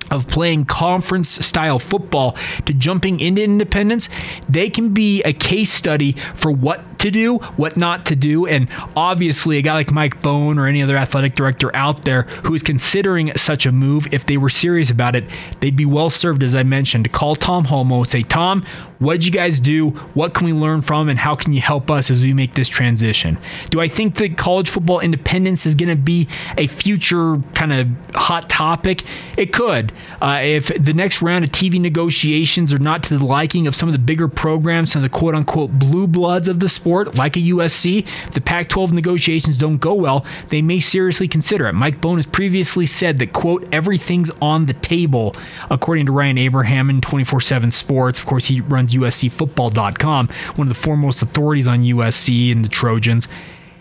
of 0.09 0.27
playing 0.27 0.65
conference 0.65 1.29
style 1.45 1.79
football 1.79 2.35
to 2.65 2.73
jumping 2.73 3.19
into 3.19 3.43
independence, 3.43 4.09
they 4.47 4.69
can 4.69 4.93
be 4.93 5.21
a 5.23 5.33
case 5.33 5.71
study 5.71 6.13
for 6.33 6.51
what 6.51 6.83
to 6.99 7.11
do, 7.11 7.37
what 7.57 7.77
not 7.77 8.05
to 8.07 8.15
do. 8.15 8.45
And 8.45 8.67
obviously, 8.95 9.57
a 9.57 9.61
guy 9.61 9.73
like 9.73 9.91
Mike 9.91 10.21
Bohn 10.21 10.57
or 10.57 10.67
any 10.67 10.81
other 10.81 10.97
athletic 10.97 11.35
director 11.35 11.75
out 11.75 12.03
there 12.03 12.23
who 12.43 12.53
is 12.53 12.63
considering 12.63 13.35
such 13.37 13.65
a 13.65 13.71
move, 13.71 14.07
if 14.13 14.25
they 14.25 14.37
were 14.37 14.49
serious 14.49 14.89
about 14.89 15.15
it, 15.15 15.25
they'd 15.59 15.75
be 15.75 15.85
well 15.85 16.09
served, 16.09 16.43
as 16.43 16.55
I 16.55 16.63
mentioned, 16.63 17.05
to 17.05 17.09
call 17.09 17.35
Tom 17.35 17.65
Holmoe 17.65 17.99
and 17.99 18.07
say, 18.07 18.21
Tom, 18.21 18.65
what 18.99 19.13
did 19.13 19.25
you 19.25 19.31
guys 19.31 19.59
do? 19.59 19.91
What 20.13 20.33
can 20.33 20.45
we 20.45 20.53
learn 20.53 20.81
from? 20.81 21.07
And 21.07 21.17
how 21.17 21.35
can 21.35 21.53
you 21.53 21.61
help 21.61 21.89
us 21.89 22.11
as 22.11 22.21
we 22.21 22.33
make 22.33 22.55
this 22.55 22.67
transition? 22.67 23.37
Do 23.69 23.79
I 23.79 23.87
think 23.87 24.15
that 24.15 24.37
college 24.37 24.69
football 24.69 24.99
independence 24.99 25.65
is 25.65 25.73
going 25.73 25.89
to 25.89 25.95
be 25.95 26.27
a 26.57 26.67
future 26.67 27.41
kind 27.53 27.71
of 27.71 27.87
hot 28.13 28.49
topic? 28.49 29.03
It 29.37 29.53
could. 29.53 29.93
Uh, 30.21 30.41
if 30.43 30.67
the 30.77 30.93
next 30.93 31.21
round 31.21 31.45
of 31.45 31.51
TV 31.51 31.79
negotiations 31.79 32.73
are 32.73 32.79
not 32.79 33.03
to 33.03 33.17
the 33.17 33.25
liking 33.25 33.67
of 33.67 33.75
some 33.75 33.87
of 33.87 33.93
the 33.93 33.99
bigger 33.99 34.27
programs, 34.27 34.91
some 34.91 35.03
of 35.03 35.09
the 35.09 35.17
quote 35.17 35.33
unquote 35.33 35.71
blue 35.71 36.05
bloods 36.05 36.49
of 36.49 36.59
the 36.59 36.67
sport, 36.67 36.88
like 37.15 37.35
a 37.35 37.39
USC, 37.39 38.05
if 38.27 38.31
the 38.31 38.41
Pac 38.41 38.69
12 38.69 38.91
negotiations 38.91 39.57
don't 39.57 39.77
go 39.77 39.93
well, 39.93 40.25
they 40.49 40.61
may 40.61 40.79
seriously 40.79 41.27
consider 41.27 41.67
it. 41.67 41.73
Mike 41.73 42.01
Bohn 42.01 42.17
has 42.17 42.25
previously 42.25 42.85
said 42.85 43.17
that, 43.17 43.33
quote, 43.33 43.67
everything's 43.71 44.31
on 44.41 44.65
the 44.65 44.73
table, 44.73 45.35
according 45.69 46.05
to 46.07 46.11
Ryan 46.11 46.37
Abraham 46.37 46.89
in 46.89 47.01
24 47.01 47.41
7 47.41 47.71
Sports. 47.71 48.19
Of 48.19 48.25
course, 48.25 48.45
he 48.45 48.61
runs 48.61 48.93
USCFootball.com, 48.93 50.27
one 50.55 50.67
of 50.67 50.69
the 50.69 50.79
foremost 50.79 51.21
authorities 51.21 51.67
on 51.67 51.83
USC 51.83 52.51
and 52.51 52.63
the 52.63 52.69
Trojans. 52.69 53.27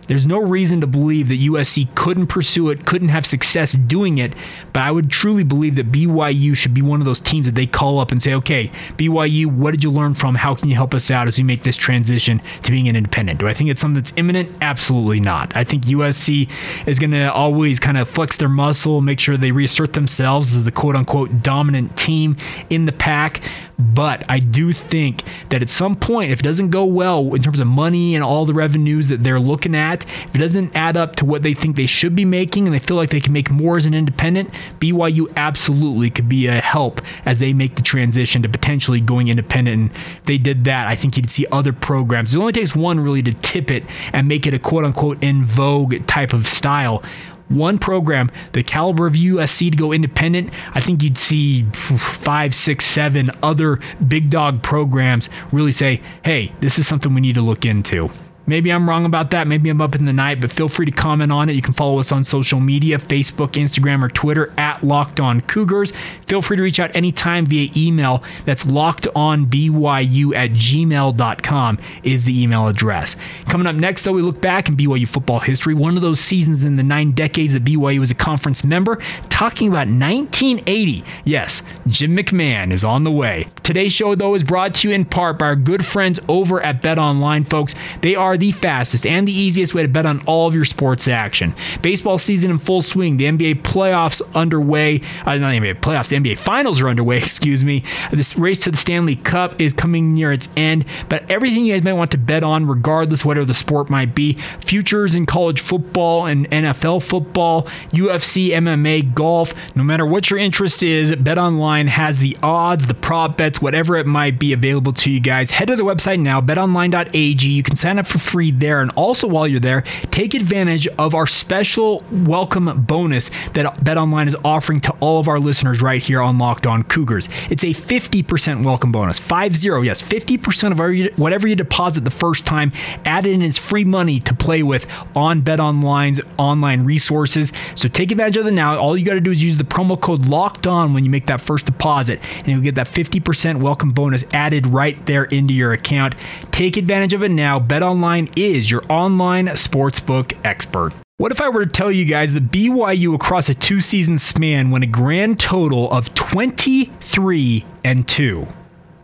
There's 0.08 0.26
no 0.26 0.38
reason 0.38 0.80
to 0.80 0.86
believe 0.86 1.28
that 1.28 1.38
USC 1.38 1.94
couldn't 1.94 2.26
pursue 2.26 2.70
it, 2.70 2.86
couldn't 2.86 3.10
have 3.10 3.26
success 3.26 3.72
doing 3.72 4.18
it, 4.18 4.34
but 4.72 4.82
I 4.82 4.90
would 4.90 5.10
truly 5.10 5.44
believe 5.44 5.76
that 5.76 5.92
BYU 5.92 6.56
should 6.56 6.74
be 6.74 6.82
one 6.82 7.00
of 7.00 7.06
those 7.06 7.20
teams 7.20 7.46
that 7.46 7.54
they 7.54 7.66
call 7.66 8.00
up 8.00 8.10
and 8.10 8.22
say, 8.22 8.34
okay, 8.34 8.72
BYU, 8.96 9.46
what 9.46 9.72
did 9.72 9.84
you 9.84 9.90
learn 9.90 10.14
from? 10.14 10.34
How 10.34 10.54
can 10.54 10.68
you 10.68 10.74
help 10.74 10.94
us 10.94 11.10
out 11.10 11.28
as 11.28 11.38
we 11.38 11.44
make 11.44 11.62
this 11.62 11.76
transition 11.76 12.40
to 12.62 12.70
being 12.70 12.88
an 12.88 12.96
independent? 12.96 13.38
Do 13.38 13.46
I 13.46 13.54
think 13.54 13.68
it's 13.70 13.80
something 13.80 14.00
that's 14.02 14.14
imminent? 14.16 14.50
Absolutely 14.62 15.20
not. 15.20 15.54
I 15.54 15.62
think 15.62 15.84
USC 15.84 16.50
is 16.86 16.98
going 16.98 17.10
to 17.10 17.32
always 17.32 17.78
kind 17.78 17.98
of 17.98 18.08
flex 18.08 18.36
their 18.36 18.48
muscle, 18.48 19.02
make 19.02 19.20
sure 19.20 19.36
they 19.36 19.52
reassert 19.52 19.92
themselves 19.92 20.56
as 20.56 20.64
the 20.64 20.72
quote 20.72 20.96
unquote 20.96 21.42
dominant 21.42 21.96
team 21.98 22.36
in 22.70 22.86
the 22.86 22.92
pack. 22.92 23.42
But 23.78 24.24
I 24.28 24.40
do 24.40 24.72
think 24.72 25.22
that 25.50 25.62
at 25.62 25.68
some 25.68 25.94
point, 25.94 26.32
if 26.32 26.40
it 26.40 26.42
doesn't 26.42 26.70
go 26.70 26.84
well 26.84 27.34
in 27.34 27.42
terms 27.42 27.60
of 27.60 27.68
money 27.68 28.16
and 28.16 28.24
all 28.24 28.44
the 28.44 28.54
revenues 28.54 29.06
that 29.06 29.22
they're 29.22 29.38
looking 29.38 29.76
at, 29.76 29.97
if 30.04 30.34
it 30.34 30.38
doesn't 30.38 30.74
add 30.76 30.96
up 30.96 31.16
to 31.16 31.24
what 31.24 31.42
they 31.42 31.54
think 31.54 31.76
they 31.76 31.86
should 31.86 32.14
be 32.14 32.24
making 32.24 32.66
and 32.66 32.74
they 32.74 32.78
feel 32.78 32.96
like 32.96 33.10
they 33.10 33.20
can 33.20 33.32
make 33.32 33.50
more 33.50 33.76
as 33.76 33.86
an 33.86 33.94
independent, 33.94 34.50
BYU 34.80 35.32
absolutely 35.36 36.10
could 36.10 36.28
be 36.28 36.46
a 36.46 36.60
help 36.60 37.00
as 37.24 37.38
they 37.38 37.52
make 37.52 37.76
the 37.76 37.82
transition 37.82 38.42
to 38.42 38.48
potentially 38.48 39.00
going 39.00 39.28
independent. 39.28 39.74
And 39.74 39.96
if 40.18 40.24
they 40.24 40.38
did 40.38 40.64
that, 40.64 40.86
I 40.86 40.96
think 40.96 41.16
you'd 41.16 41.30
see 41.30 41.46
other 41.50 41.72
programs. 41.72 42.34
It 42.34 42.38
only 42.38 42.52
takes 42.52 42.74
one 42.74 43.00
really 43.00 43.22
to 43.22 43.32
tip 43.32 43.70
it 43.70 43.84
and 44.12 44.28
make 44.28 44.46
it 44.46 44.54
a 44.54 44.58
quote 44.58 44.84
unquote 44.84 45.22
in 45.22 45.44
vogue 45.44 46.06
type 46.06 46.32
of 46.32 46.46
style 46.46 47.02
one 47.48 47.78
program, 47.78 48.30
the 48.52 48.62
caliber 48.62 49.06
of 49.06 49.14
USC 49.14 49.70
to 49.70 49.76
go 49.76 49.92
independent, 49.92 50.50
I 50.74 50.80
think 50.80 51.02
you'd 51.02 51.18
see 51.18 51.64
five, 51.64 52.54
six, 52.54 52.84
seven 52.84 53.30
other 53.42 53.80
big 54.06 54.30
dog 54.30 54.62
programs 54.62 55.28
really 55.50 55.72
say, 55.72 56.02
hey, 56.24 56.52
this 56.60 56.78
is 56.78 56.86
something 56.86 57.14
we 57.14 57.20
need 57.20 57.34
to 57.36 57.42
look 57.42 57.64
into. 57.64 58.10
Maybe 58.48 58.72
I'm 58.72 58.88
wrong 58.88 59.04
about 59.04 59.30
that. 59.32 59.46
Maybe 59.46 59.68
I'm 59.68 59.82
up 59.82 59.94
in 59.94 60.06
the 60.06 60.12
night, 60.12 60.40
but 60.40 60.50
feel 60.50 60.68
free 60.68 60.86
to 60.86 60.92
comment 60.92 61.30
on 61.30 61.50
it. 61.50 61.52
You 61.52 61.60
can 61.60 61.74
follow 61.74 61.98
us 62.00 62.10
on 62.10 62.24
social 62.24 62.60
media 62.60 62.98
Facebook, 62.98 63.52
Instagram, 63.52 64.02
or 64.02 64.08
Twitter 64.08 64.52
at 64.56 64.82
Locked 64.82 65.20
On 65.20 65.42
Cougars. 65.42 65.92
Feel 66.26 66.40
free 66.40 66.56
to 66.56 66.62
reach 66.62 66.80
out 66.80 66.90
anytime 66.96 67.44
via 67.44 67.68
email. 67.76 68.22
That's 68.46 68.64
lockedonbyu 68.64 70.34
at 70.34 70.50
gmail.com 70.52 71.78
is 72.02 72.24
the 72.24 72.42
email 72.42 72.68
address. 72.68 73.16
Coming 73.46 73.66
up 73.66 73.76
next, 73.76 74.02
though, 74.04 74.12
we 74.12 74.22
look 74.22 74.40
back 74.40 74.68
in 74.70 74.76
BYU 74.78 75.06
football 75.06 75.40
history. 75.40 75.74
One 75.74 75.96
of 75.96 76.02
those 76.02 76.18
seasons 76.18 76.64
in 76.64 76.76
the 76.76 76.82
nine 76.82 77.12
decades 77.12 77.52
that 77.52 77.64
BYU 77.64 78.00
was 78.00 78.10
a 78.10 78.14
conference 78.14 78.64
member, 78.64 78.96
talking 79.28 79.68
about 79.68 79.88
1980. 79.88 81.04
Yes, 81.24 81.62
Jim 81.86 82.16
McMahon 82.16 82.72
is 82.72 82.82
on 82.82 83.04
the 83.04 83.10
way. 83.10 83.48
Today's 83.62 83.92
show, 83.92 84.14
though, 84.14 84.34
is 84.34 84.42
brought 84.42 84.74
to 84.76 84.88
you 84.88 84.94
in 84.94 85.04
part 85.04 85.38
by 85.38 85.46
our 85.46 85.56
good 85.56 85.84
friends 85.84 86.18
over 86.28 86.62
at 86.62 86.80
Bet 86.80 86.98
Online, 86.98 87.44
folks. 87.44 87.74
They 88.00 88.14
are 88.14 88.37
the 88.38 88.52
fastest 88.52 89.06
and 89.06 89.26
the 89.26 89.32
easiest 89.32 89.74
way 89.74 89.82
to 89.82 89.88
bet 89.88 90.06
on 90.06 90.20
all 90.26 90.46
of 90.46 90.54
your 90.54 90.64
sports 90.64 91.08
action. 91.08 91.54
Baseball 91.82 92.18
season 92.18 92.50
in 92.50 92.58
full 92.58 92.82
swing. 92.82 93.16
The 93.16 93.24
NBA 93.24 93.62
playoffs 93.62 94.22
underway. 94.34 95.00
Uh, 95.24 95.36
not 95.36 95.50
the 95.50 95.60
NBA 95.60 95.80
playoffs. 95.80 96.08
The 96.08 96.16
NBA 96.16 96.38
finals 96.38 96.80
are 96.80 96.88
underway. 96.88 97.18
Excuse 97.28 97.64
me. 97.64 97.84
This 98.10 98.36
race 98.36 98.60
to 98.64 98.70
the 98.70 98.76
Stanley 98.76 99.16
Cup 99.16 99.60
is 99.60 99.72
coming 99.72 100.14
near 100.14 100.32
its 100.32 100.48
end. 100.56 100.84
But 101.08 101.28
everything 101.30 101.64
you 101.64 101.74
guys 101.74 101.84
might 101.84 101.92
want 101.94 102.10
to 102.12 102.18
bet 102.18 102.44
on, 102.44 102.66
regardless 102.66 103.24
whatever 103.24 103.46
the 103.46 103.54
sport 103.54 103.90
might 103.90 104.14
be, 104.14 104.34
futures 104.60 105.14
in 105.14 105.26
college 105.26 105.60
football 105.60 106.26
and 106.26 106.48
NFL 106.50 107.02
football, 107.02 107.62
UFC, 107.90 108.50
MMA, 108.50 109.14
golf. 109.14 109.52
No 109.74 109.82
matter 109.82 110.06
what 110.06 110.30
your 110.30 110.38
interest 110.38 110.82
is, 110.82 111.14
Bet 111.16 111.38
Online 111.38 111.88
has 111.88 112.18
the 112.18 112.36
odds, 112.42 112.86
the 112.86 112.94
prop 112.94 113.36
bets, 113.36 113.60
whatever 113.60 113.96
it 113.96 114.06
might 114.06 114.38
be 114.38 114.52
available 114.52 114.92
to 114.94 115.10
you 115.10 115.20
guys. 115.20 115.50
Head 115.50 115.68
to 115.68 115.76
the 115.76 115.84
website 115.84 116.20
now, 116.20 116.40
betonline.ag. 116.40 117.46
You 117.46 117.62
can 117.62 117.76
sign 117.76 117.98
up 117.98 118.06
for 118.06 118.18
free 118.28 118.50
there. 118.50 118.80
And 118.80 118.90
also, 118.92 119.26
while 119.26 119.46
you're 119.46 119.60
there, 119.60 119.82
take 120.10 120.34
advantage 120.34 120.86
of 120.98 121.14
our 121.14 121.26
special 121.26 122.02
welcome 122.10 122.82
bonus 122.82 123.30
that 123.54 123.74
BetOnline 123.76 124.26
is 124.26 124.36
offering 124.44 124.80
to 124.80 124.92
all 125.00 125.20
of 125.20 125.28
our 125.28 125.38
listeners 125.38 125.80
right 125.80 126.02
here 126.02 126.20
on 126.20 126.38
Locked 126.38 126.66
On 126.66 126.82
Cougars. 126.82 127.28
It's 127.50 127.64
a 127.64 127.72
50% 127.74 128.64
welcome 128.64 128.92
bonus. 128.92 129.18
50, 129.18 129.68
yes, 129.84 130.02
50% 130.02 130.72
of 130.72 131.18
whatever 131.18 131.48
you 131.48 131.56
deposit 131.56 132.04
the 132.04 132.10
first 132.10 132.44
time 132.44 132.72
added 133.04 133.32
in 133.32 133.42
is 133.42 133.56
free 133.56 133.84
money 133.84 134.20
to 134.20 134.34
play 134.34 134.62
with 134.62 134.86
on 135.16 135.42
BetOnline's 135.42 136.20
online 136.36 136.84
resources. 136.84 137.52
So 137.74 137.88
take 137.88 138.10
advantage 138.10 138.36
of 138.36 138.46
it 138.46 138.52
now. 138.52 138.78
All 138.78 138.96
you 138.96 139.04
got 139.04 139.14
to 139.14 139.20
do 139.20 139.30
is 139.30 139.42
use 139.42 139.56
the 139.56 139.64
promo 139.64 140.00
code 140.00 140.26
Locked 140.26 140.66
On 140.66 140.92
when 140.92 141.04
you 141.04 141.10
make 141.10 141.26
that 141.26 141.40
first 141.40 141.66
deposit, 141.66 142.20
and 142.38 142.48
you'll 142.48 142.60
get 142.60 142.74
that 142.74 142.88
50% 142.88 143.60
welcome 143.60 143.90
bonus 143.90 144.24
added 144.32 144.66
right 144.66 145.04
there 145.06 145.24
into 145.24 145.54
your 145.54 145.72
account. 145.72 146.14
Take 146.50 146.76
advantage 146.76 147.14
of 147.14 147.22
it 147.22 147.30
now. 147.30 147.58
BetOnline 147.58 148.07
Online 148.07 148.07
is 148.36 148.70
your 148.70 148.82
online 148.88 149.46
sportsbook 149.48 150.36
expert. 150.44 150.92
What 151.18 151.30
if 151.30 151.40
I 151.40 151.48
were 151.48 151.66
to 151.66 151.70
tell 151.70 151.92
you 151.92 152.04
guys 152.04 152.32
that 152.32 152.50
BYU 152.50 153.14
across 153.14 153.48
a 153.48 153.54
two 153.54 153.80
season 153.80 154.18
span 154.18 154.70
went 154.70 154.84
a 154.84 154.86
grand 154.86 155.38
total 155.38 155.90
of 155.90 156.14
23 156.14 157.64
and 157.84 158.08
2? 158.08 158.46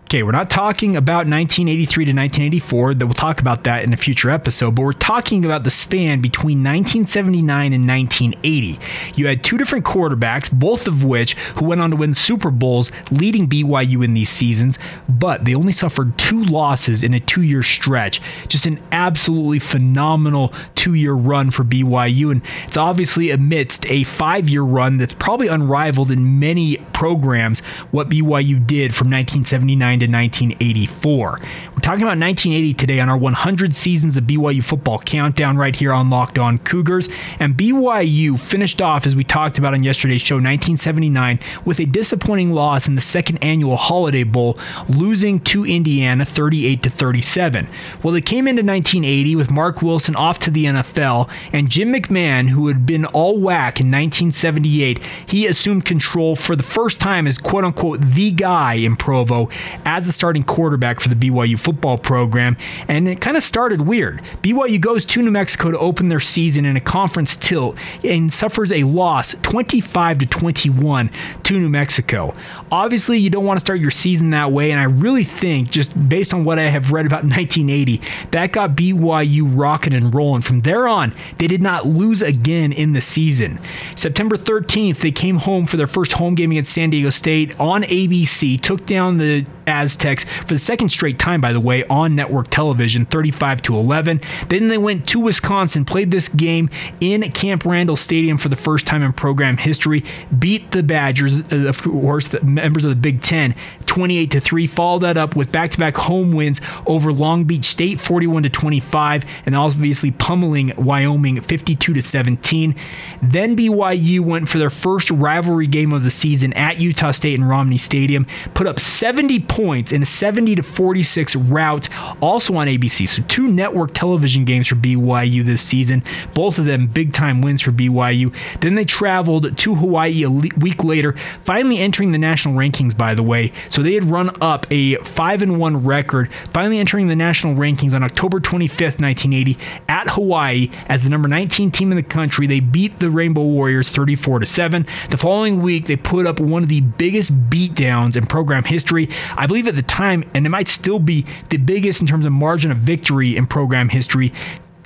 Okay, 0.04 0.23
we're 0.23 0.32
not 0.32 0.50
talking 0.50 0.96
about 0.96 1.26
1983 1.26 2.04
to 2.04 2.11
1984, 2.11 2.94
that 2.94 3.06
we'll 3.06 3.14
talk 3.14 3.40
about 3.40 3.64
that 3.64 3.84
in 3.84 3.94
a 3.94 3.96
future 3.96 4.28
episode, 4.28 4.75
but 4.75 4.82
we're 4.82 4.92
talking 4.92 5.46
about 5.46 5.64
the 5.64 5.70
span 5.70 6.20
between 6.20 6.58
1979 6.58 7.73
and 7.73 7.88
1980. 7.88 8.78
You 9.14 9.26
had 9.26 9.42
two 9.42 9.56
different 9.56 9.87
quarterbacks, 9.87 10.52
both 10.52 10.87
of 10.87 11.04
which 11.04 11.32
who 11.56 11.64
went 11.64 11.80
on 11.80 11.90
to 11.90 11.96
win 11.96 12.12
Super 12.12 12.50
Bowls, 12.50 12.92
leading 13.11 13.49
BYU 13.49 14.04
in 14.04 14.12
these 14.12 14.28
seasons, 14.28 14.78
but 15.08 15.46
they 15.46 15.54
only 15.54 15.73
suffered 15.73 16.18
two 16.18 16.44
losses 16.44 17.02
in 17.02 17.14
a 17.14 17.18
two 17.18 17.42
year 17.42 17.62
stretch. 17.62 18.20
Just 18.46 18.66
an 18.66 18.80
absolutely 18.92 19.58
phenomenal 19.58 20.52
two 20.75 20.92
year 20.92 21.14
run 21.14 21.50
for 21.50 21.64
BYU, 21.64 22.30
and 22.30 22.42
it's 22.66 22.76
obviously 22.76 23.30
amidst 23.30 23.90
a 23.90 24.04
five 24.04 24.50
year 24.50 24.62
run 24.62 24.99
that's 24.99 25.14
probably 25.14 25.49
unrivaled 25.49 26.11
in 26.11 26.38
many 26.38 26.76
programs 26.92 27.61
what 27.90 28.11
BYU 28.11 28.64
did 28.66 28.94
from 28.94 29.08
1979 29.08 29.93
to 30.00 30.06
1984. 30.06 31.38
We're 31.40 31.80
talking 31.80 32.02
about 32.02 32.18
1980 32.18 32.74
today 32.74 33.00
on 33.00 33.08
our 33.08 33.16
100 33.16 33.74
seasons 33.74 34.16
of 34.16 34.24
BYU 34.24 34.62
football 34.62 34.98
countdown 34.98 35.56
right 35.56 35.74
here 35.74 35.92
on 35.92 36.10
Locked 36.10 36.38
On 36.38 36.58
Cougars. 36.58 37.08
And 37.38 37.56
BYU 37.56 38.38
finished 38.38 38.80
off, 38.80 39.06
as 39.06 39.16
we 39.16 39.24
talked 39.24 39.58
about 39.58 39.74
on 39.74 39.82
yesterday's 39.82 40.20
show, 40.20 40.36
1979 40.36 41.38
with 41.64 41.80
a 41.80 41.86
disappointing 41.86 42.52
loss 42.52 42.86
in 42.86 42.94
the 42.94 43.00
second 43.00 43.38
annual 43.42 43.76
Holiday 43.76 44.24
Bowl, 44.24 44.58
losing 44.88 45.40
to 45.40 45.64
Indiana 45.64 46.24
38 46.24 46.82
to 46.82 46.90
37. 46.90 47.68
Well, 48.02 48.12
they 48.14 48.20
came 48.20 48.46
into 48.46 48.62
1980 48.62 49.36
with 49.36 49.50
Mark 49.50 49.82
Wilson 49.82 50.16
off 50.16 50.38
to 50.40 50.50
the 50.50 50.64
NFL, 50.64 51.28
and 51.52 51.70
Jim 51.70 51.92
McMahon, 51.92 52.50
who 52.50 52.68
had 52.68 52.86
been 52.86 53.04
all 53.06 53.34
WAC 53.34 53.80
in 53.80 53.90
1978, 53.90 55.00
he 55.26 55.46
assumed 55.46 55.84
control 55.84 56.36
for 56.36 56.56
the 56.56 56.62
first 56.62 57.00
time 57.00 57.26
as 57.26 57.38
quote 57.38 57.64
unquote 57.64 58.00
the 58.00 58.30
guy 58.30 58.74
in 58.74 58.96
Provo 58.96 59.48
as 59.85 60.07
the 60.07 60.12
starting 60.12 60.43
quarterback 60.43 61.00
for 61.00 61.09
the 61.09 61.14
BYU 61.14 61.59
football 61.59 61.99
program. 61.99 62.57
And 62.88 63.09
it 63.09 63.21
kind 63.21 63.37
of 63.37 63.43
started 63.43 63.83
weird. 63.83 64.23
BYU 64.43 64.81
goes 64.81 65.05
to 65.07 65.23
New 65.23 65.31
Mexico 65.31 65.71
to 65.71 65.79
open 65.79 66.09
their 66.09 66.21
season 66.21 66.64
in 66.64 66.76
a 66.76 66.81
conference 66.81 67.37
tilt 67.37 67.79
and 68.03 68.33
suffers 68.33 68.73
a 68.73 68.85
loss 68.85 69.35
25 69.43 70.19
to 70.19 70.26
21 70.26 71.11
to 71.45 71.59
New 71.59 71.69
Mexico. 71.69 72.33
Obviously, 72.71 73.19
you 73.19 73.31
don't 73.31 73.45
want 73.45 73.59
to 73.59 73.61
start 73.61 73.81
your 73.81 73.91
season 73.91 74.31
that 74.31 74.53
way. 74.53 74.71
And 74.71 74.81
I 74.81 74.85
really 74.85 75.25
think, 75.25 75.71
just 75.71 76.09
based 76.09 76.35
on 76.35 76.45
what 76.45 76.59
I 76.59 76.64
have 76.64 76.93
read 76.93 77.07
about 77.07 77.25
1980, 77.25 78.00
that 78.31 78.53
got 78.53 78.71
BYU 78.71 79.43
rocking 79.45 79.93
and 79.93 80.14
rolling. 80.14 80.43
From 80.43 80.61
there 80.61 80.88
on, 80.88 81.14
they 81.38 81.47
did 81.47 81.62
not 81.62 81.87
lose 81.87 82.23
again 82.23 82.73
in 82.73 82.93
the 82.93 83.00
season. 83.00 83.59
September 83.97 84.37
13th, 84.37 84.99
they 84.99 85.12
came 85.12 85.38
home 85.38 85.67
for 85.67 85.76
their 85.76 85.87
first 85.87 86.12
home 86.12 86.35
game 86.35 86.50
against 86.50 86.73
San 86.73 86.91
Diego 86.91 87.11
State 87.11 87.59
on 87.61 87.83
ABC, 87.85 88.61
took 88.61 88.87
down 88.87 89.19
the 89.19 89.47
Aztecs 89.75 90.25
for 90.25 90.54
the 90.54 90.59
second 90.59 90.90
straight 90.90 91.19
time, 91.19 91.40
by 91.40 91.52
the 91.52 91.61
way, 91.61 91.85
on 91.85 92.14
network 92.14 92.49
television, 92.49 93.04
35 93.07 93.62
to 93.62 93.75
11. 93.75 94.21
Then 94.49 94.69
they 94.69 94.78
went 94.78 95.09
to 95.09 95.21
Wisconsin, 95.21 95.85
played 95.85 96.11
this 96.11 96.28
game 96.28 96.71
in 97.00 97.23
Camp 97.33 97.64
Randall 97.64 97.97
Stadium 97.97 98.38
for 98.38 98.49
the 98.49 98.57
first 98.57 98.87
time 98.87 99.02
in 99.02 99.12
program 99.12 99.57
history, 99.57 100.04
beat 100.38 100.71
the 100.71 100.83
Badgers, 100.83 101.35
uh, 101.52 101.69
of 101.69 101.83
course, 101.83 102.28
the 102.28 102.40
members 102.43 102.85
of 102.85 102.90
the 102.90 102.97
Big 102.97 103.23
Ten, 103.23 103.54
28 103.87 104.31
to 104.31 104.40
3. 104.40 104.66
Followed 104.66 105.00
that 105.00 105.19
up 105.19 105.35
with 105.35 105.50
back 105.50 105.71
to 105.73 105.78
back 105.78 105.97
home 105.97 106.33
wins 106.33 106.61
over 106.87 107.12
Long 107.12 107.45
Beach 107.45 107.64
State, 107.64 108.00
41 108.00 108.45
to 108.45 108.49
25, 108.49 109.25
and 109.45 109.57
obviously 109.57 110.11
pummeling 110.12 110.73
Wyoming, 110.76 111.40
52 111.40 111.95
to 111.95 112.02
17. 112.02 112.75
Then 113.23 113.57
BYU 113.57 114.21
went 114.21 114.49
for 114.49 114.59
their 114.59 114.71
first 114.71 115.11
rivalry 115.11 115.66
game 115.66 115.93
of 115.93 116.04
the 116.04 116.11
season 116.11 116.52
at 116.52 116.78
Utah 116.78 117.11
State 117.11 117.35
in 117.35 117.45
Romney 117.45 117.78
Stadium, 117.78 118.26
put 118.54 118.66
up 118.66 118.78
70 118.78 119.40
points 119.40 119.63
in 119.64 120.02
a 120.02 120.06
70 120.06 120.56
to 120.56 120.62
46 120.62 121.37
rout, 121.37 121.88
also 122.21 122.54
on 122.56 122.66
ABC. 122.66 123.09
So 123.09 123.23
two 123.28 123.49
network 123.49 123.94
television 123.94 124.44
games 124.44 124.68
for 124.68 124.75
BYU 124.75 125.44
this 125.44 125.62
season, 125.62 126.02
both 126.35 126.59
of 126.59 126.66
them 126.66 126.87
big 126.87 127.12
time 127.12 127.40
wins 127.40 127.62
for 127.62 127.73
BYU. 127.73 128.35
Then 128.61 128.75
they 128.75 128.85
traveled 128.85 129.56
to 129.56 129.75
Hawaii 129.75 130.23
a 130.23 130.30
week 130.30 130.85
later, 130.85 131.12
finally 131.44 131.78
entering 131.78 132.12
the 132.12 132.18
national 132.18 132.54
rankings, 132.54 132.97
by 132.97 133.14
the 133.14 133.23
way. 133.23 133.52
So 133.71 133.83
they 133.83 133.94
had 133.94 134.04
run 134.04 134.30
up 134.40 134.66
a 134.71 134.97
5 134.97 135.42
and 135.42 135.59
1 135.59 135.85
record, 135.85 136.30
finally 136.52 136.78
entering 136.78 137.09
the 137.09 137.16
national 137.16 137.54
rankings 137.54 137.94
on 137.94 138.02
October 138.02 138.40
25th, 138.40 139.00
1980, 139.00 139.59
at 139.88 140.11
Hawaii 140.11 140.71
as 140.87 141.02
the 141.02 141.11
number 141.11 141.28
19 141.28 141.71
team 141.71 141.90
in 141.90 141.97
the 141.97 142.02
country. 142.02 142.47
They 142.47 142.61
beat 142.61 142.99
the 142.99 143.11
Rainbow 143.11 143.42
Warriors 143.42 143.88
34 143.88 144.40
to 144.40 144.47
7. 144.47 144.87
The 145.11 145.16
following 145.16 145.62
week, 145.62 145.87
they 145.87 145.97
put 145.97 146.26
up 146.26 146.40
one 146.40 146.62
of 146.62 146.68
the 146.68 146.80
biggest 146.80 147.33
beatdowns 147.50 148.16
in 148.16 148.26
program 148.26 148.64
history. 148.64 149.09
I 149.37 149.47
believe 149.54 149.68
at 149.68 149.76
the 149.76 149.82
time, 149.82 150.25
and 150.34 150.44
it 150.44 150.49
might 150.49 150.66
still 150.66 150.99
be 150.99 151.25
the 151.50 151.58
biggest 151.58 152.00
in 152.00 152.08
terms 152.08 152.26
of 152.26 152.32
margin 152.32 152.73
of 152.73 152.78
victory 152.78 153.37
in 153.37 153.46
program 153.46 153.88
history. 153.88 154.32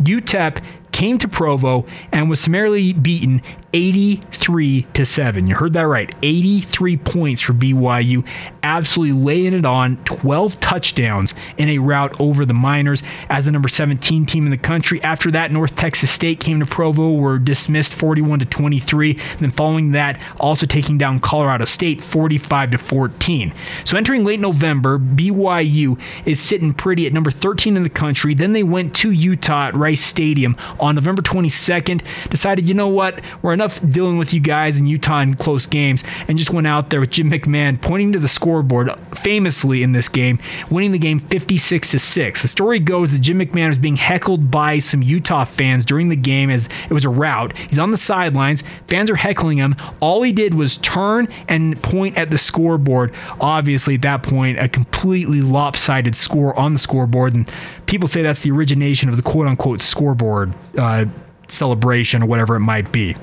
UTEP 0.02 0.62
came 0.92 1.16
to 1.16 1.26
Provo 1.26 1.86
and 2.12 2.28
was 2.28 2.38
summarily 2.38 2.92
beaten 2.92 3.40
83 3.72 4.86
to 4.94 5.04
7. 5.04 5.46
You 5.46 5.54
heard 5.54 5.74
that 5.74 5.82
right. 5.82 6.14
83 6.22 6.96
points 6.96 7.42
for 7.42 7.52
BYU, 7.52 8.26
absolutely 8.62 9.12
laying 9.12 9.52
it 9.52 9.64
on 9.66 9.98
12 10.04 10.58
touchdowns 10.60 11.34
in 11.58 11.68
a 11.68 11.78
rout 11.78 12.18
over 12.18 12.46
the 12.46 12.54
Miners 12.54 13.02
as 13.28 13.44
the 13.44 13.52
number 13.52 13.68
17 13.68 14.24
team 14.24 14.46
in 14.46 14.50
the 14.50 14.56
country. 14.56 15.02
After 15.02 15.30
that, 15.32 15.52
North 15.52 15.76
Texas 15.76 16.10
State 16.10 16.40
came 16.40 16.60
to 16.60 16.66
Provo, 16.66 17.12
were 17.12 17.38
dismissed 17.38 17.94
41 17.94 18.38
to 18.38 18.44
23. 18.46 19.10
And 19.10 19.40
then 19.40 19.50
following 19.50 19.92
that, 19.92 20.18
also 20.40 20.64
taking 20.64 20.96
down 20.96 21.20
Colorado 21.20 21.66
State 21.66 22.00
45 22.00 22.70
to 22.70 22.78
14. 22.78 23.52
So 23.84 23.96
entering 23.96 24.24
late 24.24 24.40
November, 24.40 24.98
BYU 24.98 26.00
is 26.24 26.40
sitting 26.40 26.72
pretty 26.72 27.06
at 27.06 27.12
number 27.12 27.30
13 27.30 27.76
in 27.76 27.82
the 27.82 27.90
country. 27.90 28.32
Then 28.34 28.54
they 28.54 28.62
went 28.62 28.94
to 28.96 29.10
Utah 29.10 29.68
at 29.68 29.74
Rice 29.74 30.00
Stadium 30.00 30.56
on 30.80 30.94
November 30.94 31.20
22nd, 31.20 32.02
decided, 32.30 32.66
you 32.66 32.74
know 32.74 32.88
what, 32.88 33.20
we're 33.42 33.57
enough 33.58 33.80
dealing 33.90 34.18
with 34.18 34.32
you 34.32 34.38
guys 34.38 34.78
in 34.78 34.86
Utah 34.86 35.20
in 35.20 35.34
close 35.34 35.66
games, 35.66 36.04
and 36.28 36.38
just 36.38 36.50
went 36.50 36.66
out 36.66 36.90
there 36.90 37.00
with 37.00 37.10
Jim 37.10 37.28
McMahon 37.30 37.80
pointing 37.80 38.12
to 38.12 38.18
the 38.20 38.28
scoreboard 38.28 38.90
famously 39.16 39.82
in 39.82 39.92
this 39.92 40.08
game, 40.08 40.38
winning 40.70 40.92
the 40.92 40.98
game 40.98 41.18
56 41.18 41.90
to 41.90 41.98
6. 41.98 42.42
The 42.42 42.48
story 42.48 42.78
goes 42.78 43.10
that 43.10 43.18
Jim 43.18 43.40
McMahon 43.40 43.68
was 43.68 43.78
being 43.78 43.96
heckled 43.96 44.50
by 44.50 44.78
some 44.78 45.02
Utah 45.02 45.44
fans 45.44 45.84
during 45.84 46.08
the 46.08 46.16
game 46.16 46.50
as 46.50 46.68
it 46.88 46.92
was 46.92 47.04
a 47.04 47.08
rout. 47.08 47.56
He's 47.56 47.80
on 47.80 47.90
the 47.90 47.96
sidelines, 47.96 48.62
fans 48.86 49.10
are 49.10 49.16
heckling 49.16 49.58
him. 49.58 49.74
All 49.98 50.22
he 50.22 50.32
did 50.32 50.54
was 50.54 50.76
turn 50.76 51.26
and 51.48 51.82
point 51.82 52.16
at 52.16 52.30
the 52.30 52.38
scoreboard. 52.38 53.12
Obviously, 53.40 53.96
at 53.96 54.02
that 54.02 54.22
point, 54.22 54.60
a 54.60 54.68
completely 54.68 55.42
lopsided 55.42 56.14
score 56.14 56.56
on 56.56 56.74
the 56.74 56.78
scoreboard, 56.78 57.34
and 57.34 57.50
people 57.86 58.06
say 58.06 58.22
that's 58.22 58.40
the 58.40 58.52
origination 58.52 59.08
of 59.08 59.16
the 59.16 59.22
quote 59.22 59.48
unquote 59.48 59.80
scoreboard 59.80 60.52
uh, 60.76 61.06
celebration 61.48 62.22
or 62.22 62.26
whatever 62.26 62.54
it 62.54 62.60
might 62.60 62.92
be. 62.92 63.16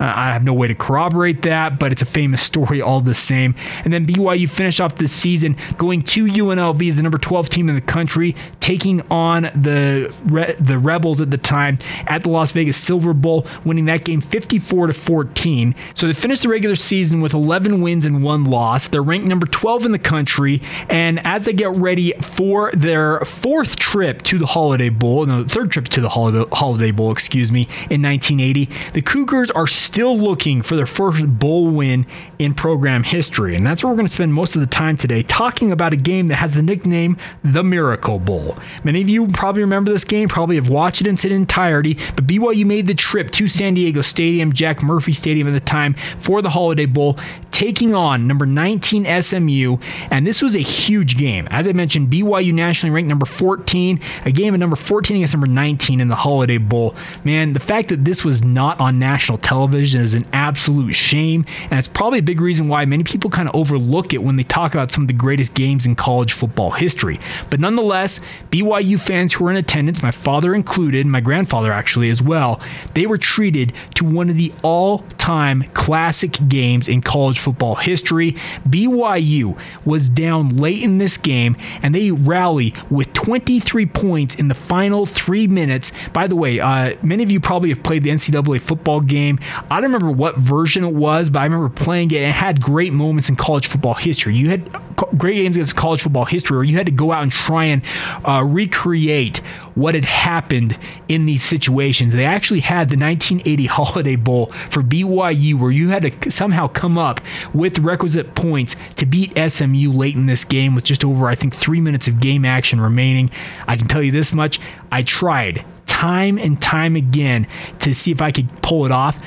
Uh, 0.00 0.12
I 0.14 0.28
have 0.28 0.44
no 0.44 0.54
way 0.54 0.68
to 0.68 0.74
corroborate 0.74 1.42
that, 1.42 1.78
but 1.78 1.92
it's 1.92 2.02
a 2.02 2.06
famous 2.06 2.40
story 2.40 2.80
all 2.80 3.00
the 3.00 3.14
same. 3.14 3.54
And 3.84 3.92
then 3.92 4.06
BYU 4.06 4.48
finished 4.48 4.80
off 4.80 4.96
the 4.96 5.08
season 5.08 5.56
going 5.76 6.02
to 6.02 6.24
UNLV 6.24 6.88
as 6.88 6.96
the 6.96 7.02
number 7.02 7.18
12 7.18 7.48
team 7.48 7.68
in 7.68 7.74
the 7.74 7.80
country, 7.80 8.36
taking 8.68 9.00
on 9.10 9.44
the 9.54 10.12
Re- 10.26 10.54
the 10.60 10.78
Rebels 10.78 11.22
at 11.22 11.30
the 11.30 11.38
time 11.38 11.78
at 12.06 12.22
the 12.22 12.28
Las 12.28 12.52
Vegas 12.52 12.76
Silver 12.76 13.14
Bowl, 13.14 13.46
winning 13.64 13.86
that 13.86 14.04
game 14.04 14.20
54 14.20 14.88
to 14.88 14.92
14. 14.92 15.74
So 15.94 16.06
they 16.06 16.12
finished 16.12 16.42
the 16.42 16.50
regular 16.50 16.76
season 16.76 17.22
with 17.22 17.32
11 17.32 17.80
wins 17.80 18.04
and 18.04 18.22
one 18.22 18.44
loss. 18.44 18.86
They're 18.86 19.02
ranked 19.02 19.26
number 19.26 19.46
12 19.46 19.86
in 19.86 19.92
the 19.92 19.98
country, 19.98 20.60
and 20.90 21.18
as 21.26 21.46
they 21.46 21.54
get 21.54 21.70
ready 21.70 22.12
for 22.20 22.70
their 22.72 23.20
fourth 23.20 23.76
trip 23.76 24.20
to 24.24 24.36
the 24.36 24.44
Holiday 24.44 24.90
Bowl, 24.90 25.24
no, 25.24 25.44
third 25.44 25.70
trip 25.70 25.88
to 25.88 26.02
the 26.02 26.10
Holiday 26.10 26.90
Bowl, 26.90 27.10
excuse 27.10 27.50
me, 27.50 27.62
in 27.88 28.02
1980, 28.02 28.68
the 28.92 29.00
Cougars 29.00 29.50
are 29.52 29.66
still 29.66 30.18
looking 30.18 30.60
for 30.60 30.76
their 30.76 30.84
first 30.84 31.26
bowl 31.38 31.70
win 31.70 32.04
in 32.38 32.52
program 32.52 33.04
history. 33.04 33.56
And 33.56 33.66
that's 33.66 33.82
where 33.82 33.90
we're 33.90 33.96
going 33.96 34.08
to 34.08 34.12
spend 34.12 34.34
most 34.34 34.56
of 34.56 34.60
the 34.60 34.66
time 34.66 34.98
today 34.98 35.22
talking 35.22 35.72
about 35.72 35.94
a 35.94 35.96
game 35.96 36.26
that 36.26 36.36
has 36.36 36.52
the 36.52 36.62
nickname 36.62 37.16
the 37.42 37.64
Miracle 37.64 38.18
Bowl. 38.18 38.57
Many 38.84 39.02
of 39.02 39.08
you 39.08 39.28
probably 39.28 39.62
remember 39.62 39.92
this 39.92 40.04
game, 40.04 40.28
probably 40.28 40.56
have 40.56 40.68
watched 40.68 41.00
it 41.00 41.06
in 41.06 41.14
its 41.14 41.24
entirety, 41.24 41.94
but 42.14 42.26
BYU 42.26 42.64
made 42.64 42.86
the 42.86 42.94
trip 42.94 43.30
to 43.32 43.48
San 43.48 43.74
Diego 43.74 44.02
Stadium, 44.02 44.52
Jack 44.52 44.82
Murphy 44.82 45.12
Stadium 45.12 45.48
at 45.48 45.52
the 45.52 45.60
time, 45.60 45.94
for 46.18 46.42
the 46.42 46.50
Holiday 46.50 46.86
Bowl, 46.86 47.18
taking 47.58 47.94
on 47.94 48.26
number 48.26 48.46
19 48.46 49.04
SMU. 49.22 49.76
And 50.10 50.26
this 50.26 50.42
was 50.42 50.54
a 50.54 50.60
huge 50.60 51.16
game. 51.16 51.46
As 51.50 51.66
I 51.68 51.72
mentioned, 51.72 52.08
BYU 52.08 52.52
nationally 52.52 52.94
ranked 52.94 53.08
number 53.08 53.26
14, 53.26 54.00
a 54.24 54.30
game 54.30 54.54
of 54.54 54.60
number 54.60 54.76
14 54.76 55.16
against 55.16 55.34
number 55.34 55.46
19 55.46 56.00
in 56.00 56.08
the 56.08 56.16
Holiday 56.16 56.58
Bowl. 56.58 56.94
Man, 57.24 57.52
the 57.52 57.60
fact 57.60 57.88
that 57.88 58.04
this 58.04 58.24
was 58.24 58.42
not 58.42 58.80
on 58.80 58.98
national 58.98 59.38
television 59.38 59.68
television 59.68 60.00
is 60.00 60.14
an 60.14 60.26
absolute 60.32 60.94
shame. 60.94 61.44
And 61.70 61.78
it's 61.78 61.88
probably 61.88 62.20
a 62.20 62.22
big 62.22 62.40
reason 62.40 62.68
why 62.68 62.84
many 62.84 63.04
people 63.04 63.30
kind 63.30 63.48
of 63.48 63.54
overlook 63.54 64.14
it 64.14 64.22
when 64.22 64.36
they 64.36 64.44
talk 64.44 64.74
about 64.74 64.90
some 64.90 65.04
of 65.04 65.08
the 65.08 65.14
greatest 65.14 65.54
games 65.54 65.86
in 65.86 65.94
college 65.94 66.32
football 66.32 66.70
history. 66.70 67.18
But 67.50 67.60
nonetheless, 67.60 68.20
BYU 68.50 69.00
fans 69.00 69.32
who 69.32 69.44
were 69.44 69.50
in 69.50 69.56
attendance, 69.56 70.02
my 70.02 70.10
father 70.10 70.54
included, 70.54 71.06
my 71.06 71.20
grandfather 71.20 71.72
actually 71.72 72.08
as 72.10 72.22
well, 72.22 72.60
they 72.94 73.06
were 73.06 73.18
treated 73.18 73.72
to 73.94 74.04
one 74.04 74.30
of 74.30 74.36
the 74.36 74.52
all 74.62 74.98
time 75.18 75.64
classic 75.74 76.38
games 76.48 76.88
in 76.88 77.02
college 77.02 77.38
football 77.38 77.47
history. 77.76 78.32
BYU 78.68 79.60
was 79.84 80.08
down 80.08 80.56
late 80.56 80.82
in 80.82 80.98
this 80.98 81.16
game 81.16 81.56
and 81.82 81.94
they 81.94 82.10
rally 82.10 82.74
with 82.90 83.12
23 83.12 83.86
points 83.86 84.34
in 84.34 84.48
the 84.48 84.54
final 84.54 85.06
three 85.06 85.46
minutes. 85.46 85.92
By 86.12 86.26
the 86.26 86.36
way, 86.36 86.60
uh, 86.60 86.96
many 87.02 87.22
of 87.22 87.30
you 87.30 87.40
probably 87.40 87.70
have 87.70 87.82
played 87.82 88.02
the 88.02 88.10
NCAA 88.10 88.60
football 88.60 89.00
game. 89.00 89.38
I 89.70 89.80
don't 89.80 89.92
remember 89.92 90.10
what 90.10 90.36
version 90.36 90.84
it 90.84 90.94
was, 90.94 91.30
but 91.30 91.40
I 91.40 91.44
remember 91.44 91.68
playing 91.68 92.10
it. 92.10 92.18
And 92.18 92.26
it 92.26 92.32
had 92.32 92.60
great 92.60 92.92
moments 92.92 93.28
in 93.28 93.36
college 93.36 93.66
football 93.66 93.94
history. 93.94 94.36
You 94.36 94.50
had 94.50 94.70
great 95.16 95.34
games 95.34 95.56
against 95.56 95.76
college 95.76 96.02
football 96.02 96.24
history 96.24 96.56
where 96.56 96.64
you 96.64 96.76
had 96.76 96.86
to 96.86 96.92
go 96.92 97.12
out 97.12 97.22
and 97.22 97.32
try 97.32 97.64
and 97.64 97.82
uh, 98.24 98.42
recreate 98.44 99.38
what 99.74 99.94
had 99.94 100.04
happened 100.04 100.76
in 101.08 101.26
these 101.26 101.42
situations. 101.42 102.12
They 102.12 102.24
actually 102.24 102.60
had 102.60 102.90
the 102.90 102.96
1980 102.96 103.66
Holiday 103.78 104.16
Bowl 104.16 104.46
for 104.70 104.82
BYU 104.82 105.54
where 105.54 105.70
you 105.70 105.88
had 105.88 106.02
to 106.02 106.30
somehow 106.30 106.68
come 106.68 106.98
up 106.98 107.20
with 107.54 107.78
requisite 107.78 108.34
points 108.34 108.76
to 108.96 109.06
beat 109.06 109.32
SMU 109.38 109.92
late 109.92 110.14
in 110.14 110.26
this 110.26 110.44
game 110.44 110.74
with 110.74 110.84
just 110.84 111.04
over, 111.04 111.28
I 111.28 111.34
think, 111.34 111.54
three 111.54 111.80
minutes 111.80 112.08
of 112.08 112.20
game 112.20 112.44
action 112.44 112.80
remaining. 112.80 113.30
I 113.66 113.76
can 113.76 113.86
tell 113.86 114.02
you 114.02 114.12
this 114.12 114.32
much 114.32 114.60
I 114.90 115.02
tried 115.02 115.64
time 115.86 116.38
and 116.38 116.60
time 116.62 116.94
again 116.96 117.46
to 117.80 117.94
see 117.94 118.12
if 118.12 118.22
I 118.22 118.30
could 118.30 118.62
pull 118.62 118.86
it 118.86 118.92
off. 118.92 119.18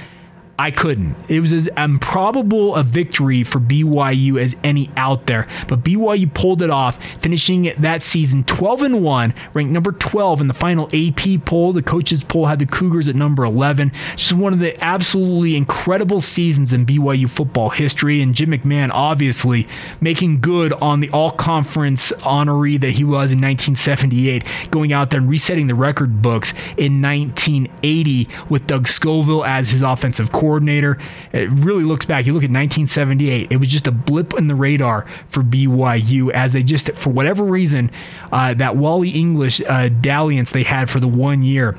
I 0.60 0.70
couldn't. 0.70 1.16
It 1.28 1.40
was 1.40 1.54
as 1.54 1.68
improbable 1.76 2.76
a 2.76 2.84
victory 2.84 3.44
for 3.44 3.60
BYU 3.60 4.40
as 4.40 4.56
any 4.64 4.92
out 4.96 5.26
there, 5.26 5.48
but 5.68 5.84
BYU 5.84 6.32
pulled 6.32 6.62
it 6.62 6.70
off, 6.70 7.00
finishing 7.20 7.72
that 7.80 8.04
season 8.04 8.44
12 8.44 8.84
and 8.84 9.04
1, 9.04 9.34
ranked 9.56 9.72
number 9.72 9.92
12 9.92 10.42
in 10.42 10.48
the 10.48 10.54
final 10.54 10.88
AP 10.94 11.46
poll. 11.46 11.74
The 11.74 11.82
coaches 11.82 12.24
poll 12.24 12.46
had 12.46 12.60
the 12.60 12.68
Cougars 12.68 13.08
at 13.08 13.16
number 13.16 13.44
11. 13.44 13.92
Just 14.16 14.34
one 14.34 14.54
of 14.54 14.60
the 14.60 14.80
absolutely 14.84 15.56
incredible 15.56 16.22
seasons 16.22 16.74
in 16.74 16.86
BYU 16.86 17.28
football 17.28 17.72
history, 17.72 18.22
and 18.22 18.36
Jim 18.36 18.52
McMahon 18.52 18.92
obviously 18.94 19.68
making 20.00 20.42
good 20.42 20.74
on 20.74 21.00
the 21.00 21.10
all 21.10 21.32
conference 21.32 22.12
honoree 22.20 22.80
that 22.80 22.92
he 22.92 23.04
was 23.04 23.32
in 23.32 23.40
1978, 23.40 24.44
going 24.70 24.94
out 24.94 25.10
there 25.10 25.22
and 25.22 25.30
resetting 25.30 25.66
the 25.66 25.76
record 25.76 26.22
books 26.22 26.54
in 26.78 27.02
1980 27.02 28.30
with 28.48 28.68
Doug 28.68 28.86
Scovil 28.86 29.44
as 29.44 29.72
his 29.72 29.82
offensive 29.82 30.32
coordinator 30.32 30.40
coordinator. 30.41 30.97
It 31.32 31.49
really 31.51 31.84
looks 31.84 32.06
back. 32.06 32.25
You 32.25 32.34
look 32.34 32.43
at 32.43 32.49
1978, 32.49 33.51
it 33.51 33.58
was 33.58 33.69
just 33.69 33.86
a 33.86 33.91
blip 33.91 34.34
in 34.34 34.47
the 34.47 34.56
radar 34.56 35.06
for 35.30 35.43
BYU 35.43 36.32
as 36.32 36.54
they 36.54 36.63
just, 36.63 36.91
for 36.93 37.12
whatever 37.12 37.43
reason, 37.43 37.91
uh, 38.32 38.56
that 38.56 38.75
Wally 38.75 39.10
English 39.10 39.62
uh, 39.69 39.89
dalliance 39.89 40.51
they 40.51 40.63
had 40.63 40.89
for 40.89 40.99
the 40.99 41.08
one 41.08 41.43
year 41.43 41.77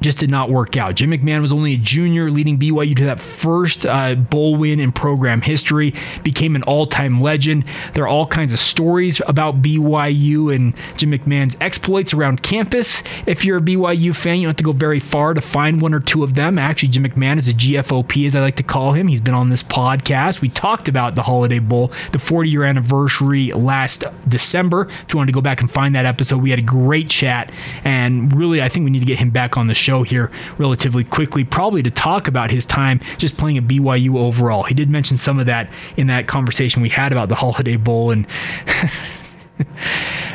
just 0.00 0.18
did 0.18 0.30
not 0.30 0.50
work 0.50 0.76
out. 0.76 0.94
Jim 0.94 1.10
McMahon 1.10 1.40
was 1.40 1.52
only 1.52 1.74
a 1.74 1.78
junior, 1.78 2.30
leading 2.30 2.58
BYU 2.58 2.96
to 2.96 3.04
that 3.04 3.20
first 3.20 3.86
uh, 3.86 4.14
bowl 4.14 4.56
win 4.56 4.78
in 4.78 4.92
program 4.92 5.40
history, 5.40 5.94
became 6.22 6.54
an 6.54 6.62
all 6.64 6.86
time 6.86 7.20
legend. 7.20 7.64
There 7.94 8.04
are 8.04 8.08
all 8.08 8.26
kinds 8.26 8.52
of 8.52 8.58
stories 8.58 9.20
about 9.26 9.62
BYU 9.62 10.54
and 10.54 10.74
Jim 10.96 11.12
McMahon's 11.12 11.56
exploits 11.60 12.12
around 12.12 12.42
campus. 12.42 13.02
If 13.26 13.44
you're 13.44 13.58
a 13.58 13.62
BYU 13.62 14.14
fan, 14.14 14.36
you 14.36 14.42
don't 14.42 14.50
have 14.50 14.56
to 14.56 14.64
go 14.64 14.72
very 14.72 15.00
far 15.00 15.34
to 15.34 15.40
find 15.40 15.80
one 15.80 15.94
or 15.94 16.00
two 16.00 16.22
of 16.22 16.34
them. 16.34 16.58
Actually, 16.58 16.90
Jim 16.90 17.04
McMahon 17.04 17.38
is 17.38 17.48
a 17.48 17.54
GFOP, 17.54 18.26
as 18.26 18.34
I 18.34 18.40
like 18.40 18.56
to 18.56 18.62
call 18.62 18.92
him. 18.92 19.08
He's 19.08 19.20
been 19.20 19.34
on 19.34 19.50
this 19.50 19.62
podcast. 19.62 20.40
We 20.40 20.48
talked 20.48 20.88
about 20.88 21.14
the 21.14 21.22
Holiday 21.22 21.58
Bowl, 21.58 21.90
the 22.12 22.18
40 22.18 22.50
year 22.50 22.64
anniversary 22.64 23.52
last 23.52 24.04
December. 24.28 24.88
If 25.04 25.12
you 25.12 25.16
wanted 25.16 25.32
to 25.32 25.34
go 25.34 25.40
back 25.40 25.60
and 25.60 25.70
find 25.70 25.94
that 25.94 26.04
episode, 26.04 26.42
we 26.42 26.50
had 26.50 26.58
a 26.58 26.62
great 26.62 27.08
chat. 27.08 27.50
And 27.84 28.32
really, 28.36 28.60
I 28.62 28.68
think 28.68 28.84
we 28.84 28.90
need 28.90 29.00
to 29.00 29.06
get 29.06 29.18
him 29.18 29.30
back 29.30 29.56
on 29.56 29.66
the 29.66 29.74
show 29.74 29.85
here 30.02 30.30
relatively 30.58 31.04
quickly, 31.04 31.44
probably 31.44 31.82
to 31.82 31.90
talk 31.90 32.28
about 32.28 32.50
his 32.50 32.66
time 32.66 33.00
just 33.18 33.36
playing 33.36 33.58
at 33.58 33.64
BYU 33.64 34.16
overall. 34.16 34.64
He 34.64 34.74
did 34.74 34.90
mention 34.90 35.16
some 35.16 35.38
of 35.38 35.46
that 35.46 35.70
in 35.96 36.06
that 36.08 36.26
conversation 36.26 36.82
we 36.82 36.88
had 36.88 37.12
about 37.12 37.28
the 37.28 37.34
Holiday 37.36 37.76
Bowl. 37.76 38.10
And 38.10 38.26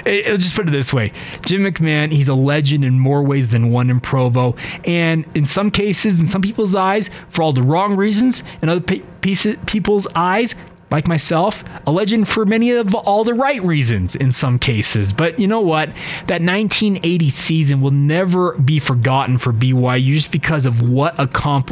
I'll 0.05 0.37
just 0.37 0.55
put 0.55 0.67
it 0.67 0.71
this 0.71 0.93
way 0.93 1.13
Jim 1.45 1.63
McMahon, 1.63 2.11
he's 2.11 2.27
a 2.27 2.33
legend 2.33 2.83
in 2.83 2.99
more 2.99 3.23
ways 3.23 3.49
than 3.49 3.71
one 3.71 3.89
in 3.89 3.99
Provo. 3.99 4.55
And 4.85 5.25
in 5.35 5.45
some 5.45 5.69
cases, 5.69 6.19
in 6.19 6.27
some 6.27 6.41
people's 6.41 6.75
eyes, 6.75 7.09
for 7.29 7.43
all 7.43 7.53
the 7.53 7.63
wrong 7.63 7.95
reasons, 7.95 8.43
in 8.61 8.69
other 8.69 8.81
people's 8.81 10.07
eyes, 10.15 10.55
like 10.91 11.07
myself, 11.07 11.63
a 11.87 11.91
legend 11.91 12.27
for 12.27 12.45
many 12.45 12.71
of 12.71 12.93
all 12.93 13.23
the 13.23 13.33
right 13.33 13.63
reasons 13.63 14.15
in 14.15 14.31
some 14.31 14.59
cases. 14.59 15.13
But 15.13 15.39
you 15.39 15.47
know 15.47 15.61
what? 15.61 15.87
That 16.27 16.41
1980 16.41 17.29
season 17.29 17.81
will 17.81 17.91
never 17.91 18.57
be 18.57 18.77
forgotten 18.77 19.37
for 19.37 19.53
BYU 19.53 20.15
just 20.15 20.31
because 20.31 20.65
of 20.65 20.89
what 20.89 21.15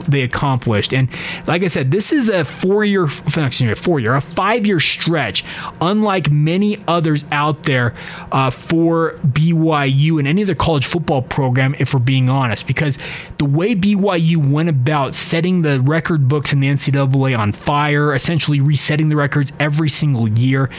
they 0.08 0.22
accomplished. 0.22 0.94
And 0.94 1.10
like 1.48 1.64
I 1.64 1.68
said, 1.68 1.92
this 1.92 2.14
is 2.14 2.30
a 2.30 2.46
four-year, 2.46 3.04
excuse 3.04 3.62
me, 3.62 3.72
a 3.72 3.76
four-year, 3.76 4.16
a 4.16 4.22
five-year 4.22 4.80
stretch, 4.80 5.44
unlike 5.82 6.32
many 6.32 6.78
others 6.88 7.26
out 7.32 7.64
there 7.64 7.94
uh, 8.32 8.50
for 8.50 9.20
BYU 9.26 10.20
and 10.20 10.28
any 10.28 10.44
other 10.44 10.56
college 10.56 10.86
football 10.86 11.22
program, 11.22 11.76
if 11.78 11.94
we're 11.94 12.00
being 12.00 12.30
honest, 12.30 12.66
because 12.66 12.98
the 13.38 13.46
way 13.46 13.76
BYU 13.76 14.38
went 14.50 14.70
about 14.70 15.14
setting 15.14 15.62
the 15.62 15.82
record 15.82 16.30
books 16.30 16.54
in 16.54 16.62
the 16.62 16.68
NCAA 16.68 17.38
on 17.38 17.52
fire, 17.52 18.14
essentially 18.14 18.62
resetting 18.62 19.09
the 19.10 19.16
records 19.16 19.52
every 19.60 19.90
single 19.90 20.28
year 20.28 20.70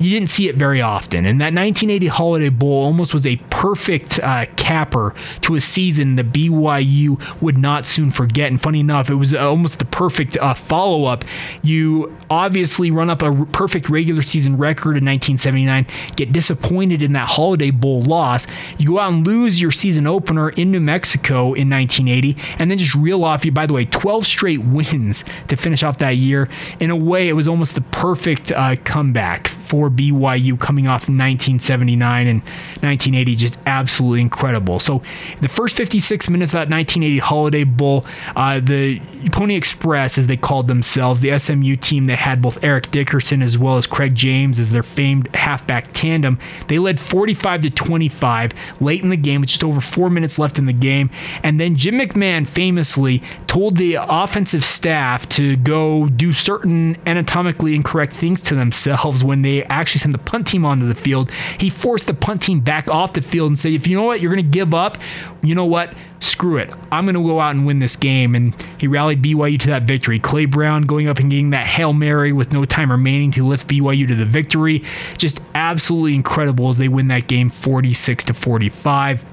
you 0.00 0.08
didn't 0.08 0.30
see 0.30 0.48
it 0.48 0.56
very 0.56 0.80
often. 0.80 1.26
And 1.26 1.40
that 1.42 1.52
1980 1.52 2.06
Holiday 2.06 2.48
Bowl 2.48 2.84
almost 2.84 3.12
was 3.12 3.26
a 3.26 3.36
perfect 3.50 4.18
uh, 4.20 4.46
capper 4.56 5.14
to 5.42 5.56
a 5.56 5.60
season 5.60 6.16
that 6.16 6.32
BYU 6.32 7.20
would 7.42 7.58
not 7.58 7.84
soon 7.84 8.10
forget. 8.10 8.50
And 8.50 8.60
funny 8.60 8.80
enough, 8.80 9.10
it 9.10 9.16
was 9.16 9.34
almost 9.34 9.78
the 9.78 9.84
perfect 9.84 10.38
uh, 10.38 10.54
follow 10.54 11.04
up. 11.04 11.26
You 11.62 12.16
obviously 12.30 12.90
run 12.90 13.10
up 13.10 13.20
a 13.20 13.44
perfect 13.46 13.90
regular 13.90 14.22
season 14.22 14.56
record 14.56 14.96
in 14.96 15.04
1979, 15.04 15.86
get 16.16 16.32
disappointed 16.32 17.02
in 17.02 17.12
that 17.12 17.28
Holiday 17.28 17.70
Bowl 17.70 18.02
loss. 18.02 18.46
You 18.78 18.88
go 18.88 19.00
out 19.00 19.12
and 19.12 19.26
lose 19.26 19.60
your 19.60 19.70
season 19.70 20.06
opener 20.06 20.48
in 20.48 20.72
New 20.72 20.80
Mexico 20.80 21.52
in 21.52 21.68
1980, 21.68 22.38
and 22.58 22.70
then 22.70 22.78
just 22.78 22.94
reel 22.94 23.22
off 23.22 23.44
you, 23.44 23.52
by 23.52 23.66
the 23.66 23.74
way, 23.74 23.84
12 23.84 24.26
straight 24.26 24.64
wins 24.64 25.24
to 25.48 25.56
finish 25.56 25.82
off 25.82 25.98
that 25.98 26.16
year. 26.16 26.48
In 26.78 26.88
a 26.88 26.96
way, 26.96 27.28
it 27.28 27.34
was 27.34 27.46
almost 27.46 27.74
the 27.74 27.82
perfect 27.82 28.50
uh, 28.52 28.76
comeback 28.84 29.50
for 29.70 29.88
BYU 29.88 30.58
coming 30.58 30.88
off 30.88 31.02
1979 31.02 32.26
and 32.26 32.42
1980, 32.42 33.36
just 33.36 33.56
absolutely 33.66 34.20
incredible. 34.20 34.80
So, 34.80 35.00
the 35.40 35.48
first 35.48 35.76
56 35.76 36.28
minutes 36.28 36.50
of 36.50 36.54
that 36.54 36.68
1980 36.68 37.18
Holiday 37.18 37.62
Bowl, 37.62 38.04
uh, 38.34 38.58
the 38.58 39.00
Pony 39.30 39.54
Express, 39.54 40.18
as 40.18 40.26
they 40.26 40.36
called 40.36 40.66
themselves, 40.66 41.20
the 41.20 41.38
SMU 41.38 41.76
team 41.76 42.06
that 42.06 42.18
had 42.18 42.42
both 42.42 42.62
Eric 42.64 42.90
Dickerson 42.90 43.42
as 43.42 43.56
well 43.56 43.76
as 43.76 43.86
Craig 43.86 44.16
James 44.16 44.58
as 44.58 44.72
their 44.72 44.82
famed 44.82 45.32
halfback 45.36 45.92
tandem, 45.92 46.40
they 46.66 46.80
led 46.80 46.98
45 46.98 47.62
to 47.62 47.70
25 47.70 48.52
late 48.80 49.02
in 49.02 49.10
the 49.10 49.16
game 49.16 49.40
with 49.40 49.50
just 49.50 49.62
over 49.62 49.80
four 49.80 50.10
minutes 50.10 50.38
left 50.38 50.58
in 50.58 50.66
the 50.66 50.72
game. 50.72 51.10
And 51.44 51.60
then 51.60 51.76
Jim 51.76 51.94
McMahon 51.94 52.46
famously 52.46 53.22
told 53.46 53.76
the 53.76 53.98
offensive 54.00 54.64
staff 54.64 55.28
to 55.30 55.56
go 55.56 56.08
do 56.08 56.32
certain 56.32 56.96
anatomically 57.06 57.74
incorrect 57.74 58.12
things 58.12 58.40
to 58.42 58.54
themselves 58.54 59.22
when 59.22 59.42
they 59.42 59.59
actually 59.64 60.00
sent 60.00 60.12
the 60.12 60.18
punt 60.18 60.46
team 60.46 60.64
onto 60.64 60.86
the 60.86 60.94
field. 60.94 61.30
He 61.58 61.70
forced 61.70 62.06
the 62.06 62.14
punt 62.14 62.42
team 62.42 62.60
back 62.60 62.90
off 62.90 63.12
the 63.12 63.22
field 63.22 63.48
and 63.48 63.58
said, 63.58 63.72
if 63.72 63.86
you 63.86 63.96
know 63.96 64.04
what, 64.04 64.20
you're 64.20 64.32
going 64.32 64.44
to 64.44 64.50
give 64.50 64.74
up, 64.74 64.98
you 65.42 65.54
know 65.54 65.66
what? 65.66 65.94
Screw 66.20 66.58
it. 66.58 66.70
I'm 66.92 67.04
going 67.06 67.14
to 67.14 67.22
go 67.22 67.40
out 67.40 67.54
and 67.54 67.66
win 67.66 67.78
this 67.78 67.96
game. 67.96 68.34
And 68.34 68.54
he 68.78 68.86
rallied 68.86 69.22
BYU 69.22 69.58
to 69.60 69.68
that 69.68 69.84
victory. 69.84 70.18
Clay 70.18 70.44
Brown 70.44 70.82
going 70.82 71.08
up 71.08 71.18
and 71.18 71.30
getting 71.30 71.50
that 71.50 71.66
Hail 71.66 71.92
Mary 71.92 72.32
with 72.32 72.52
no 72.52 72.64
time 72.64 72.90
remaining 72.90 73.30
to 73.32 73.46
lift 73.46 73.68
BYU 73.68 74.06
to 74.08 74.14
the 74.14 74.26
victory. 74.26 74.82
Just 75.16 75.40
absolutely 75.54 76.14
incredible 76.14 76.68
as 76.68 76.76
they 76.76 76.88
win 76.88 77.08
that 77.08 77.26
game 77.26 77.48
46 77.48 78.24
to 78.24 78.34
45. 78.34 79.24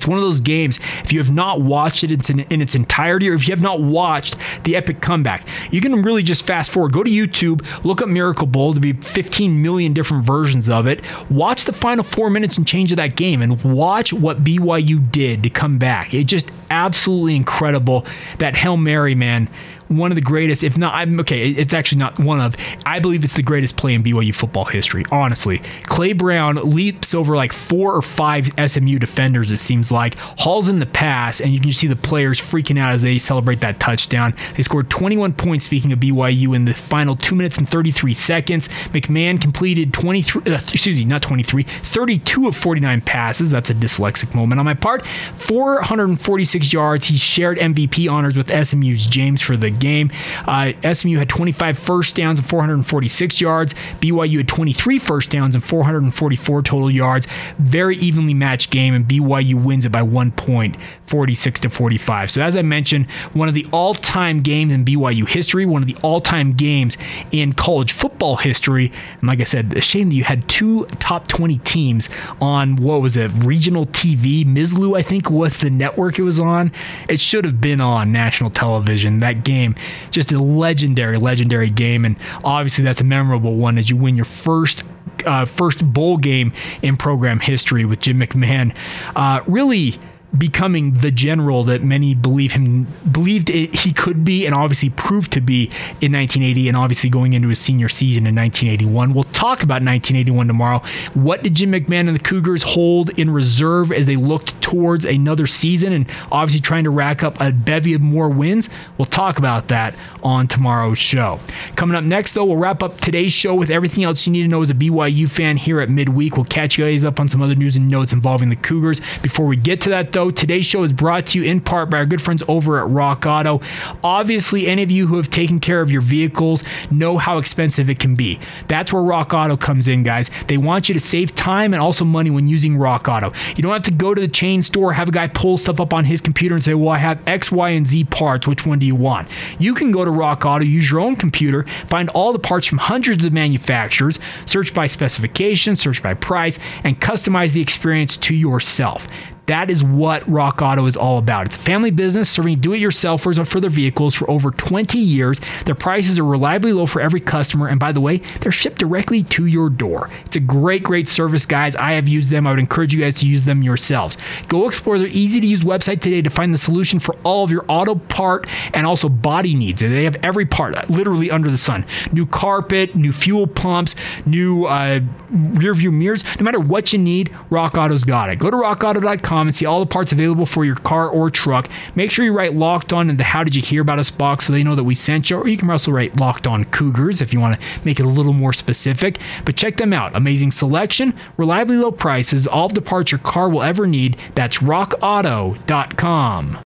It's 0.00 0.06
one 0.06 0.16
of 0.16 0.24
those 0.24 0.40
games, 0.40 0.80
if 1.04 1.12
you 1.12 1.18
have 1.18 1.30
not 1.30 1.60
watched 1.60 2.02
it 2.04 2.30
in 2.30 2.62
its 2.62 2.74
entirety, 2.74 3.28
or 3.28 3.34
if 3.34 3.46
you 3.46 3.52
have 3.52 3.60
not 3.60 3.82
watched 3.82 4.34
the 4.64 4.74
epic 4.74 5.02
comeback, 5.02 5.46
you 5.70 5.82
can 5.82 6.00
really 6.00 6.22
just 6.22 6.46
fast 6.46 6.70
forward. 6.70 6.94
Go 6.94 7.04
to 7.04 7.10
YouTube, 7.10 7.62
look 7.84 8.00
up 8.00 8.08
Miracle 8.08 8.46
Bowl 8.46 8.72
to 8.72 8.80
be 8.80 8.94
15 8.94 9.60
million 9.60 9.92
different 9.92 10.24
versions 10.24 10.70
of 10.70 10.86
it. 10.86 11.02
Watch 11.30 11.66
the 11.66 11.74
final 11.74 12.02
four 12.02 12.30
minutes 12.30 12.56
and 12.56 12.66
change 12.66 12.92
of 12.92 12.96
that 12.96 13.14
game 13.14 13.42
and 13.42 13.62
watch 13.62 14.10
what 14.10 14.42
BYU 14.42 15.12
did 15.12 15.42
to 15.42 15.50
come 15.50 15.76
back. 15.76 16.14
It 16.14 16.24
just 16.24 16.50
absolutely 16.70 17.36
incredible. 17.36 18.06
That 18.38 18.56
Hail 18.56 18.78
Mary, 18.78 19.14
man, 19.14 19.50
one 19.90 20.12
of 20.12 20.14
the 20.14 20.22
greatest, 20.22 20.62
if 20.62 20.78
not, 20.78 20.94
I'm 20.94 21.18
okay, 21.20 21.50
it's 21.50 21.74
actually 21.74 21.98
not 21.98 22.18
one 22.20 22.40
of, 22.40 22.54
I 22.86 23.00
believe 23.00 23.24
it's 23.24 23.34
the 23.34 23.42
greatest 23.42 23.76
play 23.76 23.92
in 23.92 24.04
BYU 24.04 24.32
football 24.32 24.64
history, 24.66 25.04
honestly. 25.10 25.58
Clay 25.84 26.12
Brown 26.12 26.56
leaps 26.56 27.12
over 27.12 27.34
like 27.34 27.52
four 27.52 27.94
or 27.94 28.02
five 28.02 28.50
SMU 28.64 29.00
defenders, 29.00 29.50
it 29.50 29.58
seems 29.58 29.90
like, 29.90 30.16
hauls 30.38 30.68
in 30.68 30.78
the 30.78 30.86
pass, 30.86 31.40
and 31.40 31.52
you 31.52 31.60
can 31.60 31.72
see 31.72 31.88
the 31.88 31.96
players 31.96 32.40
freaking 32.40 32.78
out 32.78 32.92
as 32.92 33.02
they 33.02 33.18
celebrate 33.18 33.60
that 33.62 33.80
touchdown. 33.80 34.32
They 34.56 34.62
scored 34.62 34.90
21 34.90 35.32
points, 35.32 35.64
speaking 35.64 35.92
of 35.92 35.98
BYU, 35.98 36.54
in 36.54 36.66
the 36.66 36.74
final 36.74 37.16
two 37.16 37.34
minutes 37.34 37.58
and 37.58 37.68
33 37.68 38.14
seconds. 38.14 38.68
McMahon 38.92 39.40
completed 39.40 39.92
23, 39.92 40.42
uh, 40.52 40.60
excuse 40.72 40.96
me, 40.96 41.04
not 41.04 41.22
23, 41.22 41.64
32 41.64 42.46
of 42.46 42.56
49 42.56 43.00
passes. 43.00 43.50
That's 43.50 43.70
a 43.70 43.74
dyslexic 43.74 44.36
moment 44.36 44.60
on 44.60 44.66
my 44.66 44.74
part. 44.74 45.04
446 45.38 46.72
yards. 46.72 47.06
He 47.06 47.16
shared 47.16 47.58
MVP 47.58 48.10
honors 48.10 48.36
with 48.36 48.48
SMU's 48.50 49.06
James 49.06 49.40
for 49.40 49.56
the 49.56 49.79
game. 49.80 50.10
Uh, 50.46 50.72
SMU 50.92 51.18
had 51.18 51.28
25 51.28 51.78
first 51.78 52.14
downs 52.14 52.38
and 52.38 52.48
446 52.48 53.40
yards. 53.40 53.74
BYU 54.00 54.38
had 54.38 54.48
23 54.48 54.98
first 54.98 55.30
downs 55.30 55.54
and 55.54 55.64
444 55.64 56.62
total 56.62 56.90
yards. 56.90 57.26
Very 57.58 57.96
evenly 57.96 58.34
matched 58.34 58.70
game, 58.70 58.94
and 58.94 59.06
BYU 59.06 59.62
wins 59.62 59.84
it 59.84 59.90
by 59.90 60.02
one 60.02 60.32
point, 60.32 60.76
46 61.06 61.60
to 61.60 61.70
45. 61.70 62.30
So 62.30 62.42
as 62.42 62.56
I 62.56 62.62
mentioned, 62.62 63.10
one 63.32 63.48
of 63.48 63.54
the 63.54 63.66
all-time 63.72 64.42
games 64.42 64.72
in 64.72 64.84
BYU 64.84 65.28
history, 65.28 65.66
one 65.66 65.82
of 65.82 65.88
the 65.88 65.96
all-time 66.02 66.52
games 66.52 66.96
in 67.32 67.52
college 67.52 67.92
football 67.92 68.36
history. 68.36 68.92
And 69.20 69.28
like 69.28 69.40
I 69.40 69.44
said, 69.44 69.76
a 69.76 69.80
shame 69.80 70.10
that 70.10 70.14
you 70.14 70.24
had 70.24 70.48
two 70.48 70.86
top 70.98 71.28
20 71.28 71.58
teams 71.58 72.08
on 72.40 72.76
what 72.76 73.00
was 73.00 73.16
it, 73.16 73.30
regional 73.32 73.86
TV. 73.86 74.44
Mizlou, 74.44 74.96
I 74.96 75.02
think, 75.02 75.30
was 75.30 75.58
the 75.58 75.70
network 75.70 76.18
it 76.18 76.22
was 76.22 76.38
on. 76.38 76.72
It 77.08 77.20
should 77.20 77.44
have 77.44 77.60
been 77.60 77.80
on 77.80 78.12
national 78.12 78.50
television. 78.50 79.20
That 79.20 79.44
game 79.44 79.69
game. 79.74 79.84
Just 80.10 80.32
a 80.32 80.38
legendary, 80.38 81.16
legendary 81.18 81.70
game, 81.70 82.04
and 82.04 82.16
obviously 82.44 82.84
that's 82.84 83.00
a 83.00 83.04
memorable 83.04 83.56
one 83.56 83.78
as 83.78 83.90
you 83.90 83.96
win 83.96 84.16
your 84.16 84.24
first 84.24 84.84
uh, 85.26 85.44
first 85.44 85.84
bowl 85.92 86.16
game 86.16 86.52
in 86.82 86.96
program 86.96 87.40
history 87.40 87.84
with 87.84 88.00
Jim 88.00 88.20
McMahon. 88.20 88.74
Uh, 89.14 89.42
really 89.46 89.98
becoming 90.36 90.94
the 90.94 91.10
general 91.10 91.64
that 91.64 91.82
many 91.82 92.14
believe 92.14 92.52
him 92.52 92.86
believed 93.10 93.50
it, 93.50 93.74
he 93.74 93.92
could 93.92 94.24
be 94.24 94.46
and 94.46 94.54
obviously 94.54 94.90
proved 94.90 95.32
to 95.32 95.40
be 95.40 95.64
in 96.00 96.12
1980 96.12 96.68
and 96.68 96.76
obviously 96.76 97.10
going 97.10 97.32
into 97.32 97.48
his 97.48 97.58
senior 97.58 97.88
season 97.88 98.26
in 98.26 98.34
1981. 98.34 99.12
We'll 99.12 99.24
talk 99.24 99.62
about 99.62 99.82
1981 99.82 100.46
tomorrow. 100.46 100.82
What 101.14 101.42
did 101.42 101.54
Jim 101.54 101.72
McMahon 101.72 102.08
and 102.08 102.14
the 102.14 102.22
Cougars 102.22 102.62
hold 102.62 103.10
in 103.18 103.30
reserve 103.30 103.90
as 103.90 104.06
they 104.06 104.16
looked 104.16 104.60
towards 104.62 105.04
another 105.04 105.46
season 105.46 105.92
and 105.92 106.10
obviously 106.30 106.60
trying 106.60 106.84
to 106.84 106.90
rack 106.90 107.22
up 107.22 107.40
a 107.40 107.50
bevy 107.52 107.94
of 107.94 108.00
more 108.00 108.28
wins? 108.28 108.68
We'll 108.98 109.06
talk 109.06 109.38
about 109.38 109.68
that 109.68 109.94
on 110.22 110.46
tomorrow's 110.46 110.98
show. 110.98 111.40
Coming 111.76 111.96
up 111.96 112.04
next 112.04 112.32
though, 112.32 112.44
we'll 112.44 112.56
wrap 112.56 112.82
up 112.82 113.00
today's 113.00 113.32
show 113.32 113.54
with 113.54 113.70
everything 113.70 114.04
else 114.04 114.26
you 114.26 114.32
need 114.32 114.42
to 114.42 114.48
know 114.48 114.62
as 114.62 114.70
a 114.70 114.74
BYU 114.74 115.28
fan 115.28 115.56
here 115.56 115.80
at 115.80 115.90
midweek. 115.90 116.36
We'll 116.36 116.44
catch 116.44 116.78
you 116.78 116.84
guys 116.84 117.04
up 117.04 117.18
on 117.18 117.28
some 117.28 117.42
other 117.42 117.54
news 117.54 117.76
and 117.76 117.88
notes 117.88 118.12
involving 118.12 118.48
the 118.48 118.56
Cougars. 118.56 119.00
Before 119.22 119.46
we 119.46 119.56
get 119.56 119.80
to 119.82 119.88
that 119.90 120.12
though, 120.12 120.19
though, 120.20 120.30
today's 120.30 120.66
show 120.66 120.82
is 120.82 120.92
brought 120.92 121.28
to 121.28 121.38
you 121.38 121.50
in 121.50 121.60
part 121.60 121.88
by 121.88 121.96
our 121.96 122.04
good 122.04 122.20
friends 122.20 122.42
over 122.46 122.78
at 122.78 122.86
Rock 122.88 123.24
Auto. 123.24 123.62
Obviously, 124.04 124.66
any 124.66 124.82
of 124.82 124.90
you 124.90 125.06
who 125.06 125.16
have 125.16 125.30
taken 125.30 125.60
care 125.60 125.80
of 125.80 125.90
your 125.90 126.02
vehicles 126.02 126.62
know 126.90 127.16
how 127.16 127.38
expensive 127.38 127.88
it 127.88 127.98
can 127.98 128.16
be. 128.16 128.38
That's 128.68 128.92
where 128.92 129.02
Rock 129.02 129.32
Auto 129.32 129.56
comes 129.56 129.88
in, 129.88 130.02
guys. 130.02 130.30
They 130.46 130.58
want 130.58 130.90
you 130.90 130.92
to 130.92 131.00
save 131.00 131.34
time 131.34 131.72
and 131.72 131.82
also 131.82 132.04
money 132.04 132.28
when 132.28 132.48
using 132.48 132.76
Rock 132.76 133.08
Auto. 133.08 133.32
You 133.56 133.62
don't 133.62 133.72
have 133.72 133.82
to 133.84 133.90
go 133.90 134.12
to 134.12 134.20
the 134.20 134.28
chain 134.28 134.60
store, 134.60 134.92
have 134.92 135.08
a 135.08 135.12
guy 135.12 135.26
pull 135.26 135.56
stuff 135.56 135.80
up 135.80 135.94
on 135.94 136.04
his 136.04 136.20
computer 136.20 136.54
and 136.54 136.62
say, 136.62 136.74
Well, 136.74 136.90
I 136.90 136.98
have 136.98 137.26
X, 137.26 137.50
Y, 137.50 137.70
and 137.70 137.86
Z 137.86 138.04
parts. 138.04 138.46
Which 138.46 138.66
one 138.66 138.78
do 138.78 138.84
you 138.84 138.94
want? 138.94 139.26
You 139.58 139.74
can 139.74 139.90
go 139.90 140.04
to 140.04 140.10
Rock 140.10 140.44
Auto, 140.44 140.66
use 140.66 140.90
your 140.90 141.00
own 141.00 141.16
computer, 141.16 141.64
find 141.86 142.10
all 142.10 142.34
the 142.34 142.38
parts 142.38 142.66
from 142.66 142.76
hundreds 142.76 143.24
of 143.24 143.32
manufacturers, 143.32 144.18
search 144.44 144.74
by 144.74 144.86
specification, 144.86 145.76
search 145.76 146.02
by 146.02 146.12
price, 146.12 146.58
and 146.84 147.00
customize 147.00 147.54
the 147.54 147.62
experience 147.62 148.18
to 148.18 148.34
yourself. 148.34 149.06
That 149.50 149.68
is 149.68 149.82
what 149.82 150.28
Rock 150.30 150.62
Auto 150.62 150.86
is 150.86 150.96
all 150.96 151.18
about. 151.18 151.46
It's 151.46 151.56
a 151.56 151.58
family 151.58 151.90
business 151.90 152.30
serving 152.30 152.60
do 152.60 152.72
it 152.72 152.78
yourselfers 152.78 153.44
for 153.48 153.58
their 153.58 153.68
vehicles 153.68 154.14
for 154.14 154.30
over 154.30 154.52
20 154.52 154.96
years. 154.96 155.40
Their 155.66 155.74
prices 155.74 156.20
are 156.20 156.24
reliably 156.24 156.72
low 156.72 156.86
for 156.86 157.02
every 157.02 157.20
customer. 157.20 157.66
And 157.66 157.80
by 157.80 157.90
the 157.90 158.00
way, 158.00 158.18
they're 158.40 158.52
shipped 158.52 158.78
directly 158.78 159.24
to 159.24 159.46
your 159.46 159.68
door. 159.68 160.08
It's 160.24 160.36
a 160.36 160.40
great, 160.40 160.84
great 160.84 161.08
service, 161.08 161.46
guys. 161.46 161.74
I 161.74 161.94
have 161.94 162.06
used 162.06 162.30
them. 162.30 162.46
I 162.46 162.50
would 162.50 162.60
encourage 162.60 162.94
you 162.94 163.00
guys 163.00 163.14
to 163.14 163.26
use 163.26 163.44
them 163.44 163.64
yourselves. 163.64 164.16
Go 164.46 164.68
explore 164.68 165.00
their 165.00 165.08
easy 165.08 165.40
to 165.40 165.46
use 165.48 165.64
website 165.64 166.00
today 166.00 166.22
to 166.22 166.30
find 166.30 166.54
the 166.54 166.58
solution 166.58 167.00
for 167.00 167.16
all 167.24 167.42
of 167.42 167.50
your 167.50 167.64
auto 167.66 167.96
part 167.96 168.46
and 168.72 168.86
also 168.86 169.08
body 169.08 169.56
needs. 169.56 169.80
They 169.80 170.04
have 170.04 170.14
every 170.22 170.46
part 170.46 170.88
literally 170.88 171.28
under 171.28 171.50
the 171.50 171.56
sun 171.56 171.84
new 172.12 172.24
carpet, 172.24 172.94
new 172.94 173.10
fuel 173.10 173.48
pumps, 173.48 173.96
new 174.24 174.66
uh, 174.66 175.00
rear 175.28 175.74
view 175.74 175.90
mirrors. 175.90 176.22
No 176.38 176.44
matter 176.44 176.60
what 176.60 176.92
you 176.92 177.00
need, 177.00 177.34
Rock 177.50 177.76
Auto's 177.76 178.04
got 178.04 178.30
it. 178.30 178.38
Go 178.38 178.48
to 178.48 178.56
rockauto.com 178.56 179.39
and 179.46 179.54
see 179.54 179.66
all 179.66 179.80
the 179.80 179.86
parts 179.86 180.12
available 180.12 180.46
for 180.46 180.64
your 180.64 180.76
car 180.76 181.08
or 181.08 181.30
truck. 181.30 181.68
Make 181.94 182.10
sure 182.10 182.24
you 182.24 182.32
write 182.32 182.54
locked 182.54 182.92
on 182.92 183.10
in 183.10 183.16
the 183.16 183.24
how 183.24 183.44
did 183.44 183.54
you 183.54 183.62
hear 183.62 183.82
about 183.82 183.98
us 183.98 184.10
box 184.10 184.46
so 184.46 184.52
they 184.52 184.62
know 184.62 184.74
that 184.74 184.84
we 184.84 184.94
sent 184.94 185.30
you, 185.30 185.38
or 185.38 185.48
you 185.48 185.56
can 185.56 185.70
also 185.70 185.90
write 185.90 186.16
locked 186.16 186.46
on 186.46 186.64
cougars 186.66 187.20
if 187.20 187.32
you 187.32 187.40
want 187.40 187.60
to 187.60 187.66
make 187.84 188.00
it 188.00 188.06
a 188.06 188.08
little 188.08 188.32
more 188.32 188.52
specific. 188.52 189.18
But 189.44 189.56
check 189.56 189.76
them 189.76 189.92
out. 189.92 190.16
Amazing 190.16 190.52
selection, 190.52 191.14
reliably 191.36 191.76
low 191.76 191.90
prices, 191.90 192.46
all 192.46 192.66
of 192.66 192.74
the 192.74 192.82
parts 192.82 193.12
your 193.12 193.18
car 193.18 193.48
will 193.48 193.62
ever 193.62 193.86
need. 193.86 194.16
That's 194.34 194.58
rockauto.com. 194.58 196.58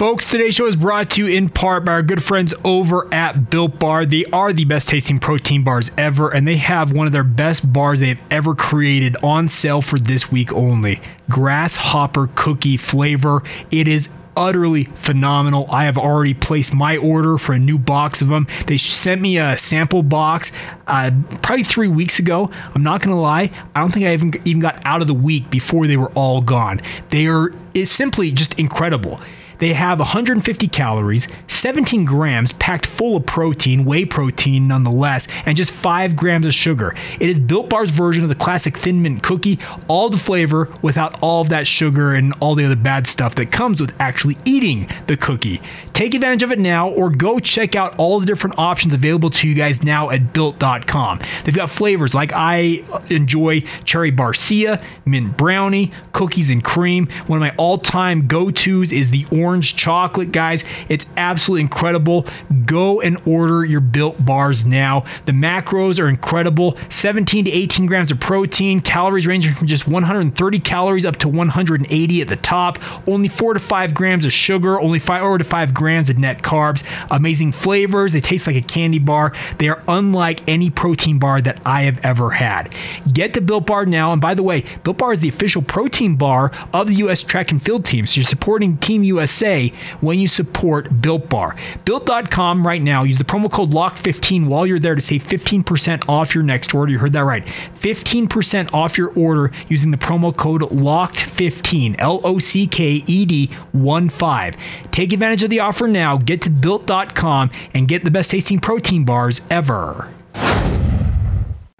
Folks, 0.00 0.30
today's 0.30 0.54
show 0.54 0.64
is 0.64 0.76
brought 0.76 1.10
to 1.10 1.26
you 1.26 1.36
in 1.36 1.50
part 1.50 1.84
by 1.84 1.92
our 1.92 2.02
good 2.02 2.24
friends 2.24 2.54
over 2.64 3.06
at 3.12 3.50
Built 3.50 3.78
Bar. 3.78 4.06
They 4.06 4.24
are 4.32 4.50
the 4.50 4.64
best 4.64 4.88
tasting 4.88 5.18
protein 5.18 5.62
bars 5.62 5.90
ever, 5.98 6.30
and 6.30 6.48
they 6.48 6.56
have 6.56 6.90
one 6.90 7.06
of 7.06 7.12
their 7.12 7.22
best 7.22 7.70
bars 7.70 8.00
they've 8.00 8.18
ever 8.30 8.54
created 8.54 9.18
on 9.22 9.46
sale 9.46 9.82
for 9.82 9.98
this 9.98 10.32
week 10.32 10.54
only. 10.54 11.02
Grasshopper 11.28 12.30
cookie 12.34 12.78
flavor. 12.78 13.42
It 13.70 13.86
is 13.86 14.08
utterly 14.38 14.84
phenomenal. 14.84 15.66
I 15.70 15.84
have 15.84 15.98
already 15.98 16.32
placed 16.32 16.72
my 16.72 16.96
order 16.96 17.36
for 17.36 17.52
a 17.52 17.58
new 17.58 17.76
box 17.76 18.22
of 18.22 18.28
them. 18.28 18.46
They 18.68 18.78
sent 18.78 19.20
me 19.20 19.36
a 19.36 19.58
sample 19.58 20.02
box 20.02 20.50
uh, 20.86 21.10
probably 21.42 21.64
three 21.64 21.88
weeks 21.88 22.18
ago. 22.18 22.50
I'm 22.74 22.82
not 22.82 23.02
gonna 23.02 23.20
lie, 23.20 23.50
I 23.74 23.80
don't 23.80 23.92
think 23.92 24.06
I 24.06 24.14
even 24.14 24.32
even 24.46 24.60
got 24.60 24.80
out 24.86 25.02
of 25.02 25.08
the 25.08 25.14
week 25.14 25.50
before 25.50 25.86
they 25.86 25.98
were 25.98 26.10
all 26.12 26.40
gone. 26.40 26.80
They 27.10 27.26
are 27.26 27.52
it's 27.74 27.90
simply 27.90 28.32
just 28.32 28.58
incredible. 28.58 29.20
They 29.60 29.74
have 29.74 29.98
150 29.98 30.68
calories, 30.68 31.28
17 31.46 32.06
grams 32.06 32.52
packed 32.54 32.86
full 32.86 33.16
of 33.16 33.26
protein, 33.26 33.84
whey 33.84 34.06
protein 34.06 34.66
nonetheless, 34.66 35.28
and 35.44 35.56
just 35.56 35.70
5 35.70 36.16
grams 36.16 36.46
of 36.46 36.54
sugar. 36.54 36.94
It 37.20 37.28
is 37.28 37.38
Built 37.38 37.68
Bar's 37.68 37.90
version 37.90 38.22
of 38.22 38.30
the 38.30 38.34
classic 38.34 38.78
Thin 38.78 39.02
Mint 39.02 39.22
cookie, 39.22 39.58
all 39.86 40.08
the 40.08 40.16
flavor 40.16 40.70
without 40.80 41.22
all 41.22 41.42
of 41.42 41.50
that 41.50 41.66
sugar 41.66 42.14
and 42.14 42.32
all 42.40 42.54
the 42.54 42.64
other 42.64 42.74
bad 42.74 43.06
stuff 43.06 43.34
that 43.34 43.52
comes 43.52 43.80
with 43.80 43.94
actually 44.00 44.38
eating 44.46 44.88
the 45.06 45.16
cookie. 45.18 45.60
Take 45.92 46.14
advantage 46.14 46.42
of 46.42 46.50
it 46.50 46.58
now 46.58 46.88
or 46.88 47.10
go 47.10 47.38
check 47.38 47.76
out 47.76 47.94
all 47.98 48.18
the 48.18 48.26
different 48.26 48.58
options 48.58 48.94
available 48.94 49.28
to 49.28 49.46
you 49.46 49.54
guys 49.54 49.84
now 49.84 50.08
at 50.08 50.32
built.com. 50.32 51.20
They've 51.44 51.54
got 51.54 51.68
flavors 51.68 52.14
like 52.14 52.32
I 52.32 52.82
enjoy 53.10 53.60
cherry 53.84 54.10
barcia, 54.10 54.82
mint 55.04 55.36
brownie, 55.36 55.92
cookies 56.12 56.48
and 56.48 56.64
cream. 56.64 57.08
One 57.26 57.36
of 57.36 57.40
my 57.40 57.54
all 57.58 57.76
time 57.76 58.26
go 58.26 58.50
tos 58.50 58.92
is 58.92 59.10
the 59.10 59.26
orange 59.30 59.49
orange 59.50 59.74
chocolate, 59.74 60.30
guys. 60.30 60.64
It's 60.88 61.06
absolutely 61.16 61.62
incredible. 61.62 62.24
Go 62.66 63.00
and 63.00 63.20
order 63.26 63.64
your 63.64 63.80
built 63.80 64.24
bars 64.24 64.64
now. 64.64 65.04
The 65.26 65.32
macros 65.32 65.98
are 65.98 66.08
incredible 66.08 66.76
17 66.88 67.46
to 67.46 67.50
18 67.50 67.86
grams 67.86 68.12
of 68.12 68.20
protein, 68.20 68.78
calories 68.80 69.26
ranging 69.26 69.52
from 69.52 69.66
just 69.66 69.88
130 69.88 70.60
calories 70.60 71.04
up 71.04 71.16
to 71.16 71.28
180 71.28 72.22
at 72.22 72.28
the 72.28 72.36
top, 72.36 72.78
only 73.08 73.28
4 73.28 73.54
to 73.54 73.60
5 73.60 73.92
grams 73.92 74.24
of 74.24 74.32
sugar, 74.32 74.80
only 74.80 75.00
5 75.00 75.38
to 75.38 75.44
5 75.44 75.74
grams 75.74 76.10
of 76.10 76.18
net 76.18 76.42
carbs. 76.42 76.84
Amazing 77.10 77.50
flavors. 77.50 78.12
They 78.12 78.20
taste 78.20 78.46
like 78.46 78.56
a 78.56 78.60
candy 78.60 79.00
bar. 79.00 79.32
They 79.58 79.68
are 79.68 79.82
unlike 79.88 80.48
any 80.48 80.70
protein 80.70 81.18
bar 81.18 81.40
that 81.40 81.60
I 81.66 81.82
have 81.82 81.98
ever 82.04 82.30
had. 82.30 82.72
Get 83.12 83.34
the 83.34 83.40
Built 83.40 83.66
Bar 83.66 83.86
now. 83.86 84.12
And 84.12 84.20
by 84.20 84.34
the 84.34 84.44
way, 84.44 84.64
Built 84.84 84.98
Bar 84.98 85.12
is 85.12 85.20
the 85.20 85.28
official 85.28 85.62
protein 85.62 86.14
bar 86.14 86.52
of 86.72 86.86
the 86.86 86.94
U.S. 86.96 87.22
track 87.22 87.50
and 87.50 87.60
field 87.60 87.84
team. 87.84 88.06
So 88.06 88.20
you're 88.20 88.24
supporting 88.24 88.76
Team 88.76 89.02
USA 89.02 89.39
say 89.40 89.72
when 90.00 90.18
you 90.18 90.28
support 90.28 91.00
Built 91.00 91.28
Bar. 91.28 91.56
Built.com 91.84 92.66
right 92.66 92.82
now, 92.82 93.02
use 93.02 93.18
the 93.18 93.24
promo 93.24 93.50
code 93.50 93.72
LOCK15 93.72 94.46
while 94.46 94.66
you're 94.66 94.78
there 94.78 94.94
to 94.94 95.00
save 95.00 95.24
15% 95.24 96.08
off 96.08 96.34
your 96.34 96.44
next 96.44 96.74
order. 96.74 96.92
You 96.92 96.98
heard 96.98 97.14
that 97.14 97.24
right. 97.24 97.44
15% 97.80 98.72
off 98.72 98.98
your 98.98 99.12
order 99.14 99.50
using 99.68 99.90
the 99.90 99.96
promo 99.96 100.36
code 100.36 100.62
LOCKED15, 100.62 101.96
L 101.98 102.20
O 102.22 102.38
C 102.38 102.66
K 102.66 103.02
E 103.06 103.24
D 103.24 103.50
1 103.72 104.08
5. 104.08 104.56
Take 104.92 105.12
advantage 105.12 105.42
of 105.42 105.50
the 105.50 105.60
offer 105.60 105.88
now. 105.88 106.16
Get 106.18 106.42
to 106.42 106.50
Built.com 106.50 107.50
and 107.74 107.88
get 107.88 108.04
the 108.04 108.10
best 108.10 108.30
tasting 108.30 108.58
protein 108.60 109.04
bars 109.04 109.40
ever. 109.50 110.12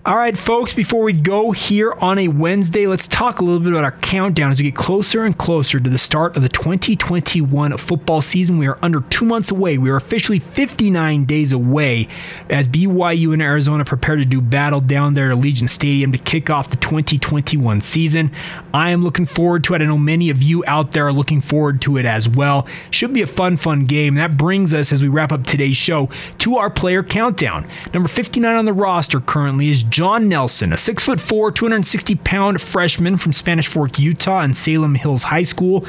All 0.02 0.16
right, 0.16 0.36
folks, 0.36 0.72
before 0.72 1.02
we 1.02 1.12
go 1.12 1.50
here 1.50 1.92
on 2.00 2.16
a 2.16 2.28
Wednesday, 2.28 2.86
let's 2.86 3.06
talk 3.06 3.38
a 3.38 3.44
little 3.44 3.60
bit 3.60 3.72
about 3.72 3.84
our 3.84 3.92
countdown 3.92 4.50
as 4.50 4.56
we 4.56 4.64
get 4.64 4.74
closer 4.74 5.26
and 5.26 5.36
closer 5.36 5.78
to 5.78 5.90
the 5.90 5.98
start 5.98 6.38
of 6.38 6.42
the 6.42 6.48
2021 6.48 7.76
football 7.76 8.22
season. 8.22 8.56
We 8.56 8.66
are 8.66 8.78
under 8.80 9.02
two 9.02 9.26
months 9.26 9.50
away. 9.50 9.76
We 9.76 9.90
are 9.90 9.96
officially 9.96 10.38
59 10.38 11.26
days 11.26 11.52
away 11.52 12.08
as 12.48 12.66
BYU 12.66 13.34
and 13.34 13.42
Arizona 13.42 13.84
prepare 13.84 14.16
to 14.16 14.24
do 14.24 14.40
battle 14.40 14.80
down 14.80 15.12
there 15.12 15.32
at 15.32 15.36
Allegiant 15.36 15.68
Stadium 15.68 16.12
to 16.12 16.18
kick 16.18 16.48
off 16.48 16.70
the 16.70 16.78
2021 16.78 17.82
season. 17.82 18.32
I 18.72 18.92
am 18.92 19.04
looking 19.04 19.26
forward 19.26 19.64
to 19.64 19.74
it. 19.74 19.82
I 19.82 19.84
know 19.84 19.98
many 19.98 20.30
of 20.30 20.42
you 20.42 20.64
out 20.66 20.92
there 20.92 21.08
are 21.08 21.12
looking 21.12 21.42
forward 21.42 21.82
to 21.82 21.98
it 21.98 22.06
as 22.06 22.26
well. 22.26 22.66
Should 22.90 23.12
be 23.12 23.20
a 23.20 23.26
fun, 23.26 23.58
fun 23.58 23.84
game. 23.84 24.14
That 24.14 24.38
brings 24.38 24.72
us, 24.72 24.94
as 24.94 25.02
we 25.02 25.08
wrap 25.10 25.30
up 25.30 25.44
today's 25.44 25.76
show, 25.76 26.08
to 26.38 26.56
our 26.56 26.70
player 26.70 27.02
countdown. 27.02 27.68
Number 27.92 28.08
59 28.08 28.56
on 28.56 28.64
the 28.64 28.72
roster 28.72 29.20
currently 29.20 29.68
is 29.68 29.89
John 29.90 30.28
Nelson, 30.28 30.72
a 30.72 30.76
6'4, 30.76 31.54
260 31.54 32.14
pound 32.16 32.60
freshman 32.60 33.16
from 33.16 33.32
Spanish 33.32 33.66
Fork, 33.66 33.98
Utah, 33.98 34.40
and 34.40 34.56
Salem 34.56 34.94
Hills 34.94 35.24
High 35.24 35.42
School. 35.42 35.84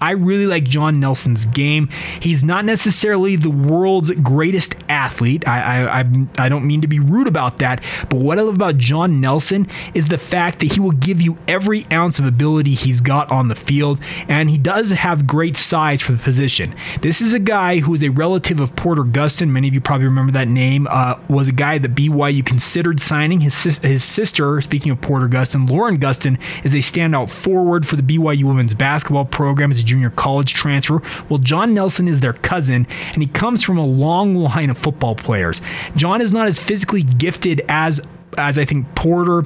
I 0.00 0.12
really 0.12 0.46
like 0.46 0.64
John 0.64 1.00
Nelson's 1.00 1.46
game. 1.46 1.88
He's 2.20 2.42
not 2.42 2.64
necessarily 2.64 3.36
the 3.36 3.50
world's 3.50 4.10
greatest 4.12 4.74
athlete. 4.88 5.46
I, 5.46 5.60
I, 5.60 6.00
I, 6.00 6.26
I 6.38 6.48
don't 6.48 6.66
mean 6.66 6.80
to 6.80 6.88
be 6.88 6.98
rude 6.98 7.26
about 7.26 7.58
that, 7.58 7.82
but 8.08 8.20
what 8.20 8.38
I 8.38 8.42
love 8.42 8.54
about 8.54 8.78
John 8.78 9.20
Nelson 9.20 9.66
is 9.94 10.06
the 10.06 10.18
fact 10.18 10.60
that 10.60 10.72
he 10.72 10.80
will 10.80 10.92
give 10.92 11.20
you 11.20 11.38
every 11.46 11.86
ounce 11.92 12.18
of 12.18 12.24
ability 12.24 12.74
he's 12.74 13.00
got 13.00 13.30
on 13.30 13.48
the 13.48 13.54
field, 13.54 14.00
and 14.28 14.50
he 14.50 14.58
does 14.58 14.90
have 14.90 15.26
great 15.26 15.56
size 15.56 16.02
for 16.02 16.12
the 16.12 16.22
position. 16.22 16.74
This 17.02 17.20
is 17.20 17.34
a 17.34 17.38
guy 17.38 17.80
who 17.80 17.94
is 17.94 18.02
a 18.02 18.08
relative 18.08 18.60
of 18.60 18.74
Porter 18.76 19.02
Gustin. 19.02 19.50
Many 19.50 19.68
of 19.68 19.74
you 19.74 19.80
probably 19.80 20.06
remember 20.06 20.32
that 20.32 20.48
name. 20.48 20.86
Uh, 20.90 21.18
was 21.28 21.48
a 21.48 21.52
guy 21.52 21.78
that 21.78 21.94
BYU 21.94 22.44
considered 22.44 23.00
signing. 23.00 23.40
His 23.40 23.78
his 23.78 24.04
sister, 24.04 24.60
speaking 24.60 24.92
of 24.92 25.00
Porter 25.00 25.28
Gustin, 25.28 25.68
Lauren 25.68 25.98
Gustin, 25.98 26.40
is 26.64 26.74
a 26.74 26.78
standout 26.78 27.30
forward 27.30 27.86
for 27.86 27.96
the 27.96 28.02
BYU 28.02 28.44
women's 28.44 28.74
basketball 28.74 29.24
program. 29.24 29.70
Junior 29.90 30.10
college 30.10 30.54
transfer. 30.54 31.02
Well, 31.28 31.38
John 31.40 31.74
Nelson 31.74 32.08
is 32.08 32.20
their 32.20 32.32
cousin, 32.32 32.86
and 33.12 33.22
he 33.22 33.26
comes 33.26 33.62
from 33.64 33.76
a 33.76 33.84
long 33.84 34.34
line 34.36 34.70
of 34.70 34.78
football 34.78 35.14
players. 35.16 35.60
John 35.96 36.20
is 36.20 36.32
not 36.32 36.46
as 36.46 36.58
physically 36.58 37.02
gifted 37.02 37.62
as 37.68 38.00
as 38.38 38.58
I 38.58 38.64
think 38.64 38.94
Porter 38.94 39.44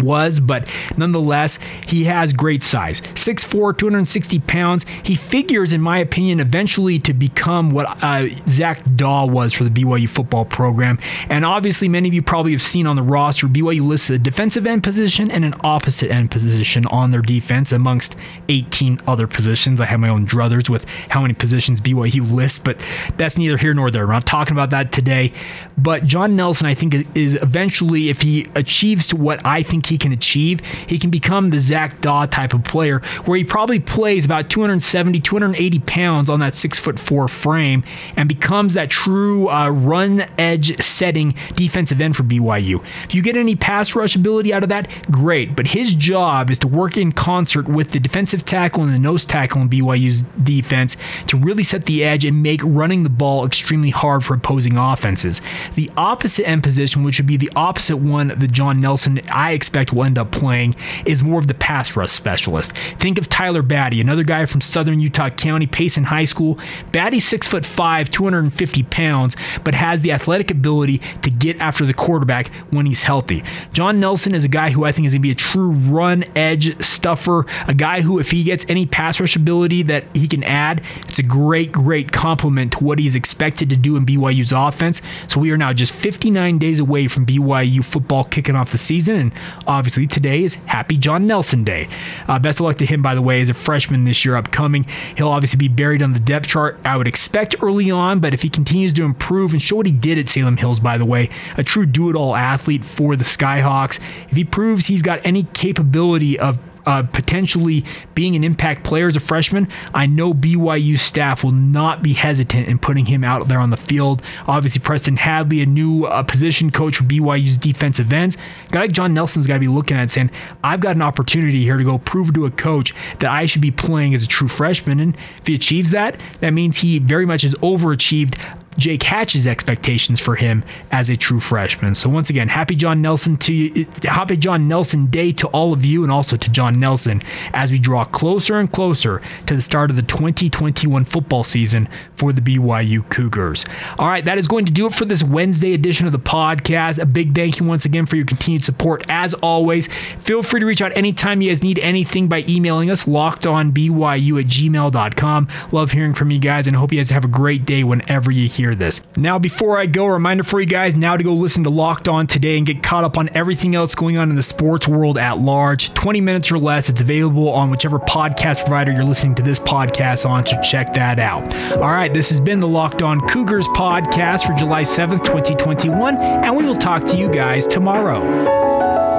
was, 0.00 0.40
but 0.40 0.68
nonetheless, 0.96 1.58
he 1.86 2.04
has 2.04 2.32
great 2.32 2.62
size. 2.62 3.00
6'4, 3.00 3.76
260 3.76 4.38
pounds. 4.40 4.84
He 5.02 5.16
figures, 5.16 5.72
in 5.72 5.80
my 5.80 5.98
opinion, 5.98 6.40
eventually 6.40 6.98
to 7.00 7.12
become 7.12 7.70
what 7.70 7.86
uh, 8.02 8.28
Zac 8.46 8.82
Dawe 8.96 9.26
was 9.26 9.52
for 9.52 9.64
the 9.64 9.70
BYU 9.70 10.08
football 10.08 10.44
program. 10.44 10.98
And 11.28 11.44
obviously, 11.44 11.88
many 11.88 12.08
of 12.08 12.14
you 12.14 12.22
probably 12.22 12.52
have 12.52 12.62
seen 12.62 12.86
on 12.86 12.96
the 12.96 13.02
roster, 13.02 13.46
BYU 13.46 13.86
lists 13.86 14.10
a 14.10 14.18
defensive 14.18 14.66
end 14.66 14.82
position 14.82 15.30
and 15.30 15.44
an 15.44 15.54
opposite 15.62 16.10
end 16.10 16.30
position 16.30 16.86
on 16.86 17.10
their 17.10 17.22
defense 17.22 17.72
amongst 17.72 18.16
18 18.48 19.00
other 19.06 19.26
positions. 19.26 19.80
I 19.80 19.86
have 19.86 20.00
my 20.00 20.08
own 20.08 20.26
druthers 20.26 20.68
with 20.68 20.84
how 21.08 21.22
many 21.22 21.34
positions 21.34 21.80
BYU 21.80 22.30
lists, 22.30 22.58
but 22.58 22.80
that's 23.16 23.38
neither 23.38 23.56
here 23.56 23.74
nor 23.74 23.90
there. 23.90 24.06
We're 24.06 24.12
not 24.12 24.26
talking 24.26 24.52
about 24.52 24.70
that 24.70 24.92
today. 24.92 25.32
But 25.76 26.04
John 26.04 26.36
Nelson, 26.36 26.66
I 26.66 26.74
think, 26.74 26.94
is 27.16 27.34
eventually, 27.36 28.08
if 28.08 28.22
he 28.22 28.46
achieves 28.54 29.06
to 29.08 29.16
what 29.16 29.44
I 29.44 29.62
think 29.62 29.83
think 29.84 29.90
he 29.90 29.98
can 29.98 30.12
achieve, 30.12 30.60
he 30.88 30.98
can 30.98 31.10
become 31.10 31.50
the 31.50 31.58
Zac 31.58 32.00
Dawe 32.00 32.26
type 32.26 32.54
of 32.54 32.64
player 32.64 33.00
where 33.24 33.36
he 33.36 33.44
probably 33.44 33.78
plays 33.78 34.24
about 34.24 34.48
270, 34.50 35.20
280 35.20 35.78
pounds 35.80 36.30
on 36.30 36.40
that 36.40 36.54
six 36.54 36.78
foot 36.78 36.98
four 36.98 37.28
frame 37.28 37.84
and 38.16 38.28
becomes 38.28 38.74
that 38.74 38.90
true 38.90 39.48
uh, 39.50 39.68
run 39.68 40.26
edge 40.38 40.80
setting 40.80 41.34
defensive 41.54 42.00
end 42.00 42.16
for 42.16 42.22
BYU. 42.22 42.82
If 43.04 43.14
you 43.14 43.22
get 43.22 43.36
any 43.36 43.56
pass 43.56 43.94
rush 43.94 44.16
ability 44.16 44.52
out 44.52 44.62
of 44.62 44.68
that, 44.70 44.88
great. 45.10 45.54
But 45.54 45.68
his 45.68 45.94
job 45.94 46.50
is 46.50 46.58
to 46.60 46.68
work 46.68 46.96
in 46.96 47.12
concert 47.12 47.68
with 47.68 47.90
the 47.90 48.00
defensive 48.00 48.44
tackle 48.44 48.82
and 48.84 48.94
the 48.94 48.98
nose 48.98 49.24
tackle 49.24 49.62
in 49.62 49.68
BYU's 49.68 50.22
defense 50.42 50.96
to 51.26 51.36
really 51.36 51.62
set 51.62 51.86
the 51.86 52.04
edge 52.04 52.24
and 52.24 52.42
make 52.42 52.60
running 52.64 53.02
the 53.02 53.10
ball 53.10 53.44
extremely 53.44 53.90
hard 53.90 54.24
for 54.24 54.34
opposing 54.34 54.76
offenses. 54.76 55.40
The 55.74 55.90
opposite 55.96 56.48
end 56.48 56.62
position, 56.62 57.02
which 57.04 57.18
would 57.18 57.26
be 57.26 57.36
the 57.36 57.50
opposite 57.54 57.98
one 57.98 58.28
that 58.28 58.52
John 58.52 58.80
Nelson 58.80 59.20
I 59.30 59.52
expect 59.52 59.73
will 59.92 60.04
end 60.04 60.18
up 60.18 60.30
playing, 60.30 60.76
is 61.04 61.22
more 61.22 61.38
of 61.38 61.48
the 61.48 61.54
pass 61.54 61.96
rush 61.96 62.10
specialist. 62.10 62.76
Think 62.98 63.18
of 63.18 63.28
Tyler 63.28 63.62
Batty, 63.62 64.00
another 64.00 64.24
guy 64.24 64.46
from 64.46 64.60
Southern 64.60 65.00
Utah 65.00 65.30
County, 65.30 65.66
Payson 65.66 66.04
High 66.04 66.24
School. 66.24 66.58
Batty's 66.92 67.26
six 67.26 67.46
foot 67.46 67.66
five, 67.66 68.10
250 68.10 68.82
pounds, 68.84 69.36
but 69.62 69.74
has 69.74 70.00
the 70.00 70.12
athletic 70.12 70.50
ability 70.50 70.98
to 71.22 71.30
get 71.30 71.58
after 71.60 71.84
the 71.84 71.94
quarterback 71.94 72.48
when 72.70 72.86
he's 72.86 73.02
healthy. 73.02 73.42
John 73.72 74.00
Nelson 74.00 74.34
is 74.34 74.44
a 74.44 74.48
guy 74.48 74.70
who 74.70 74.84
I 74.84 74.92
think 74.92 75.06
is 75.06 75.14
going 75.14 75.22
to 75.22 75.26
be 75.26 75.30
a 75.30 75.34
true 75.34 75.72
run 75.72 76.24
edge 76.36 76.80
stuffer, 76.82 77.46
a 77.66 77.74
guy 77.74 78.00
who, 78.02 78.18
if 78.18 78.30
he 78.30 78.44
gets 78.44 78.64
any 78.68 78.86
pass 78.86 79.20
rush 79.20 79.36
ability 79.36 79.82
that 79.84 80.04
he 80.14 80.28
can 80.28 80.42
add, 80.44 80.82
it's 81.08 81.18
a 81.18 81.22
great, 81.22 81.72
great 81.72 82.12
compliment 82.12 82.72
to 82.72 82.84
what 82.84 82.98
he's 82.98 83.14
expected 83.14 83.70
to 83.70 83.76
do 83.76 83.96
in 83.96 84.06
BYU's 84.06 84.52
offense. 84.52 85.02
So 85.28 85.40
we 85.40 85.50
are 85.50 85.56
now 85.56 85.72
just 85.72 85.92
59 85.92 86.58
days 86.58 86.80
away 86.80 87.08
from 87.08 87.26
BYU 87.26 87.84
football 87.84 88.24
kicking 88.24 88.56
off 88.56 88.70
the 88.70 88.78
season, 88.78 89.16
and 89.16 89.32
obviously 89.66 90.06
today 90.06 90.42
is 90.42 90.54
Happy 90.66 90.96
John 90.96 91.26
Nelson 91.26 91.64
Day. 91.64 91.88
Uh, 92.28 92.38
best 92.38 92.60
of 92.60 92.66
luck 92.66 92.76
to 92.78 92.86
him, 92.86 93.02
by 93.02 93.14
the 93.14 93.22
way, 93.22 93.40
as 93.40 93.50
a 93.50 93.54
freshman 93.54 94.04
this 94.04 94.24
year 94.24 94.36
upcoming. 94.36 94.86
He'll 95.16 95.28
obviously 95.28 95.58
be 95.58 95.68
buried 95.68 96.02
on 96.02 96.12
the 96.12 96.20
depth 96.20 96.46
chart, 96.46 96.78
I 96.84 96.96
would 96.96 97.06
expect 97.06 97.56
early 97.62 97.90
on, 97.90 98.20
but 98.20 98.34
if 98.34 98.42
he 98.42 98.48
continues 98.48 98.92
to 98.94 99.04
improve 99.04 99.52
and 99.52 99.62
show 99.62 99.76
what 99.76 99.86
he 99.86 99.92
did 99.92 100.18
at 100.18 100.28
Salem 100.28 100.56
Hills, 100.56 100.80
by 100.80 100.98
the 100.98 101.04
way, 101.04 101.30
a 101.56 101.64
true 101.64 101.86
do 101.86 102.10
it 102.10 102.16
all 102.16 102.34
athlete 102.34 102.84
for 102.84 103.16
the 103.16 103.24
Skyhawks, 103.24 104.00
if 104.30 104.36
he 104.36 104.44
proves 104.44 104.86
he's 104.86 105.02
got 105.02 105.20
any 105.24 105.44
capability 105.54 106.38
of 106.38 106.58
uh, 106.86 107.02
potentially 107.02 107.84
being 108.14 108.36
an 108.36 108.44
impact 108.44 108.84
player 108.84 109.08
as 109.08 109.16
a 109.16 109.20
freshman, 109.20 109.68
I 109.92 110.06
know 110.06 110.32
BYU 110.32 110.98
staff 110.98 111.42
will 111.42 111.52
not 111.52 112.02
be 112.02 112.12
hesitant 112.12 112.68
in 112.68 112.78
putting 112.78 113.06
him 113.06 113.24
out 113.24 113.48
there 113.48 113.58
on 113.58 113.70
the 113.70 113.76
field. 113.76 114.22
Obviously, 114.46 114.80
Preston 114.80 115.16
Hadley, 115.16 115.60
a 115.62 115.66
new 115.66 116.04
uh, 116.04 116.22
position 116.22 116.70
coach 116.70 116.96
for 116.96 117.04
BYU's 117.04 117.56
defensive 117.56 118.12
ends, 118.12 118.36
guy 118.70 118.84
like 118.84 118.92
John 118.92 119.14
Nelson's 119.14 119.46
got 119.46 119.54
to 119.54 119.60
be 119.60 119.68
looking 119.68 119.96
at 119.96 120.10
saying, 120.10 120.30
I've 120.62 120.80
got 120.80 120.94
an 120.94 121.02
opportunity 121.02 121.62
here 121.62 121.76
to 121.76 121.84
go 121.84 121.98
prove 121.98 122.34
to 122.34 122.44
a 122.44 122.50
coach 122.50 122.94
that 123.20 123.30
I 123.30 123.46
should 123.46 123.62
be 123.62 123.70
playing 123.70 124.14
as 124.14 124.22
a 124.22 124.26
true 124.26 124.48
freshman. 124.48 125.00
And 125.00 125.16
if 125.38 125.46
he 125.46 125.54
achieves 125.54 125.90
that, 125.92 126.20
that 126.40 126.50
means 126.50 126.78
he 126.78 126.98
very 126.98 127.26
much 127.26 127.42
has 127.42 127.54
overachieved 127.56 128.38
Jake 128.76 129.02
Hatch's 129.02 129.46
expectations 129.46 130.20
for 130.20 130.36
him 130.36 130.64
as 130.90 131.08
a 131.08 131.16
true 131.16 131.40
freshman. 131.40 131.94
So 131.94 132.08
once 132.08 132.30
again, 132.30 132.48
happy 132.48 132.74
John 132.74 133.00
Nelson 133.02 133.36
to 133.38 133.52
you, 133.52 133.86
happy 134.02 134.36
John 134.36 134.68
Nelson 134.68 135.06
Day 135.06 135.32
to 135.32 135.48
all 135.48 135.72
of 135.72 135.84
you 135.84 136.02
and 136.02 136.12
also 136.12 136.36
to 136.36 136.50
John 136.50 136.80
Nelson 136.80 137.22
as 137.52 137.70
we 137.70 137.78
draw 137.78 138.04
closer 138.04 138.58
and 138.58 138.70
closer 138.70 139.22
to 139.46 139.54
the 139.54 139.62
start 139.62 139.90
of 139.90 139.96
the 139.96 140.02
2021 140.02 141.04
football 141.04 141.44
season 141.44 141.88
for 142.16 142.32
the 142.32 142.40
BYU 142.40 143.08
Cougars. 143.10 143.64
All 143.98 144.08
right, 144.08 144.24
that 144.24 144.38
is 144.38 144.48
going 144.48 144.66
to 144.66 144.72
do 144.72 144.86
it 144.86 144.94
for 144.94 145.04
this 145.04 145.22
Wednesday 145.22 145.74
edition 145.74 146.06
of 146.06 146.12
the 146.12 146.18
podcast. 146.18 147.00
A 147.00 147.06
big 147.06 147.34
thank 147.34 147.60
you 147.60 147.66
once 147.66 147.84
again 147.84 148.06
for 148.06 148.16
your 148.16 148.24
continued 148.24 148.64
support. 148.64 149.04
As 149.08 149.34
always, 149.34 149.88
feel 150.18 150.42
free 150.42 150.60
to 150.60 150.66
reach 150.66 150.82
out 150.82 150.96
anytime 150.96 151.42
you 151.42 151.50
guys 151.50 151.62
need 151.62 151.78
anything 151.78 152.28
by 152.28 152.44
emailing 152.48 152.90
us 152.90 153.04
lockedonbyu 153.04 154.40
at 154.40 154.46
gmail.com. 154.46 155.48
Love 155.72 155.92
hearing 155.92 156.14
from 156.14 156.30
you 156.30 156.38
guys 156.38 156.66
and 156.66 156.76
hope 156.76 156.92
you 156.92 156.98
guys 156.98 157.10
have 157.10 157.24
a 157.24 157.28
great 157.28 157.64
day 157.64 157.84
whenever 157.84 158.30
you 158.30 158.48
hear 158.48 158.63
hear 158.64 158.74
this. 158.74 159.02
Now, 159.16 159.38
before 159.38 159.78
I 159.78 159.86
go, 159.86 160.06
a 160.06 160.12
reminder 160.12 160.42
for 160.42 160.60
you 160.60 160.66
guys 160.66 160.96
now 160.96 161.16
to 161.16 161.22
go 161.22 161.34
listen 161.34 161.64
to 161.64 161.70
Locked 161.70 162.08
On 162.08 162.26
today 162.26 162.56
and 162.56 162.66
get 162.66 162.82
caught 162.82 163.04
up 163.04 163.18
on 163.18 163.28
everything 163.34 163.74
else 163.74 163.94
going 163.94 164.16
on 164.16 164.30
in 164.30 164.36
the 164.36 164.42
sports 164.42 164.88
world 164.88 165.18
at 165.18 165.38
large. 165.38 165.92
20 165.94 166.20
minutes 166.20 166.50
or 166.50 166.58
less. 166.58 166.88
It's 166.88 167.00
available 167.00 167.50
on 167.50 167.70
whichever 167.70 167.98
podcast 167.98 168.60
provider 168.60 168.92
you're 168.92 169.04
listening 169.04 169.34
to 169.36 169.42
this 169.42 169.58
podcast 169.58 170.28
on, 170.28 170.46
so 170.46 170.60
check 170.62 170.94
that 170.94 171.18
out. 171.18 171.42
All 171.74 171.90
right, 171.90 172.12
this 172.12 172.30
has 172.30 172.40
been 172.40 172.60
the 172.60 172.68
Locked 172.68 173.02
On 173.02 173.20
Cougars 173.28 173.66
podcast 173.68 174.46
for 174.46 174.54
July 174.54 174.82
7th, 174.82 175.24
2021, 175.24 176.16
and 176.16 176.56
we 176.56 176.64
will 176.64 176.76
talk 176.76 177.04
to 177.04 177.16
you 177.16 177.30
guys 177.30 177.66
tomorrow. 177.66 179.13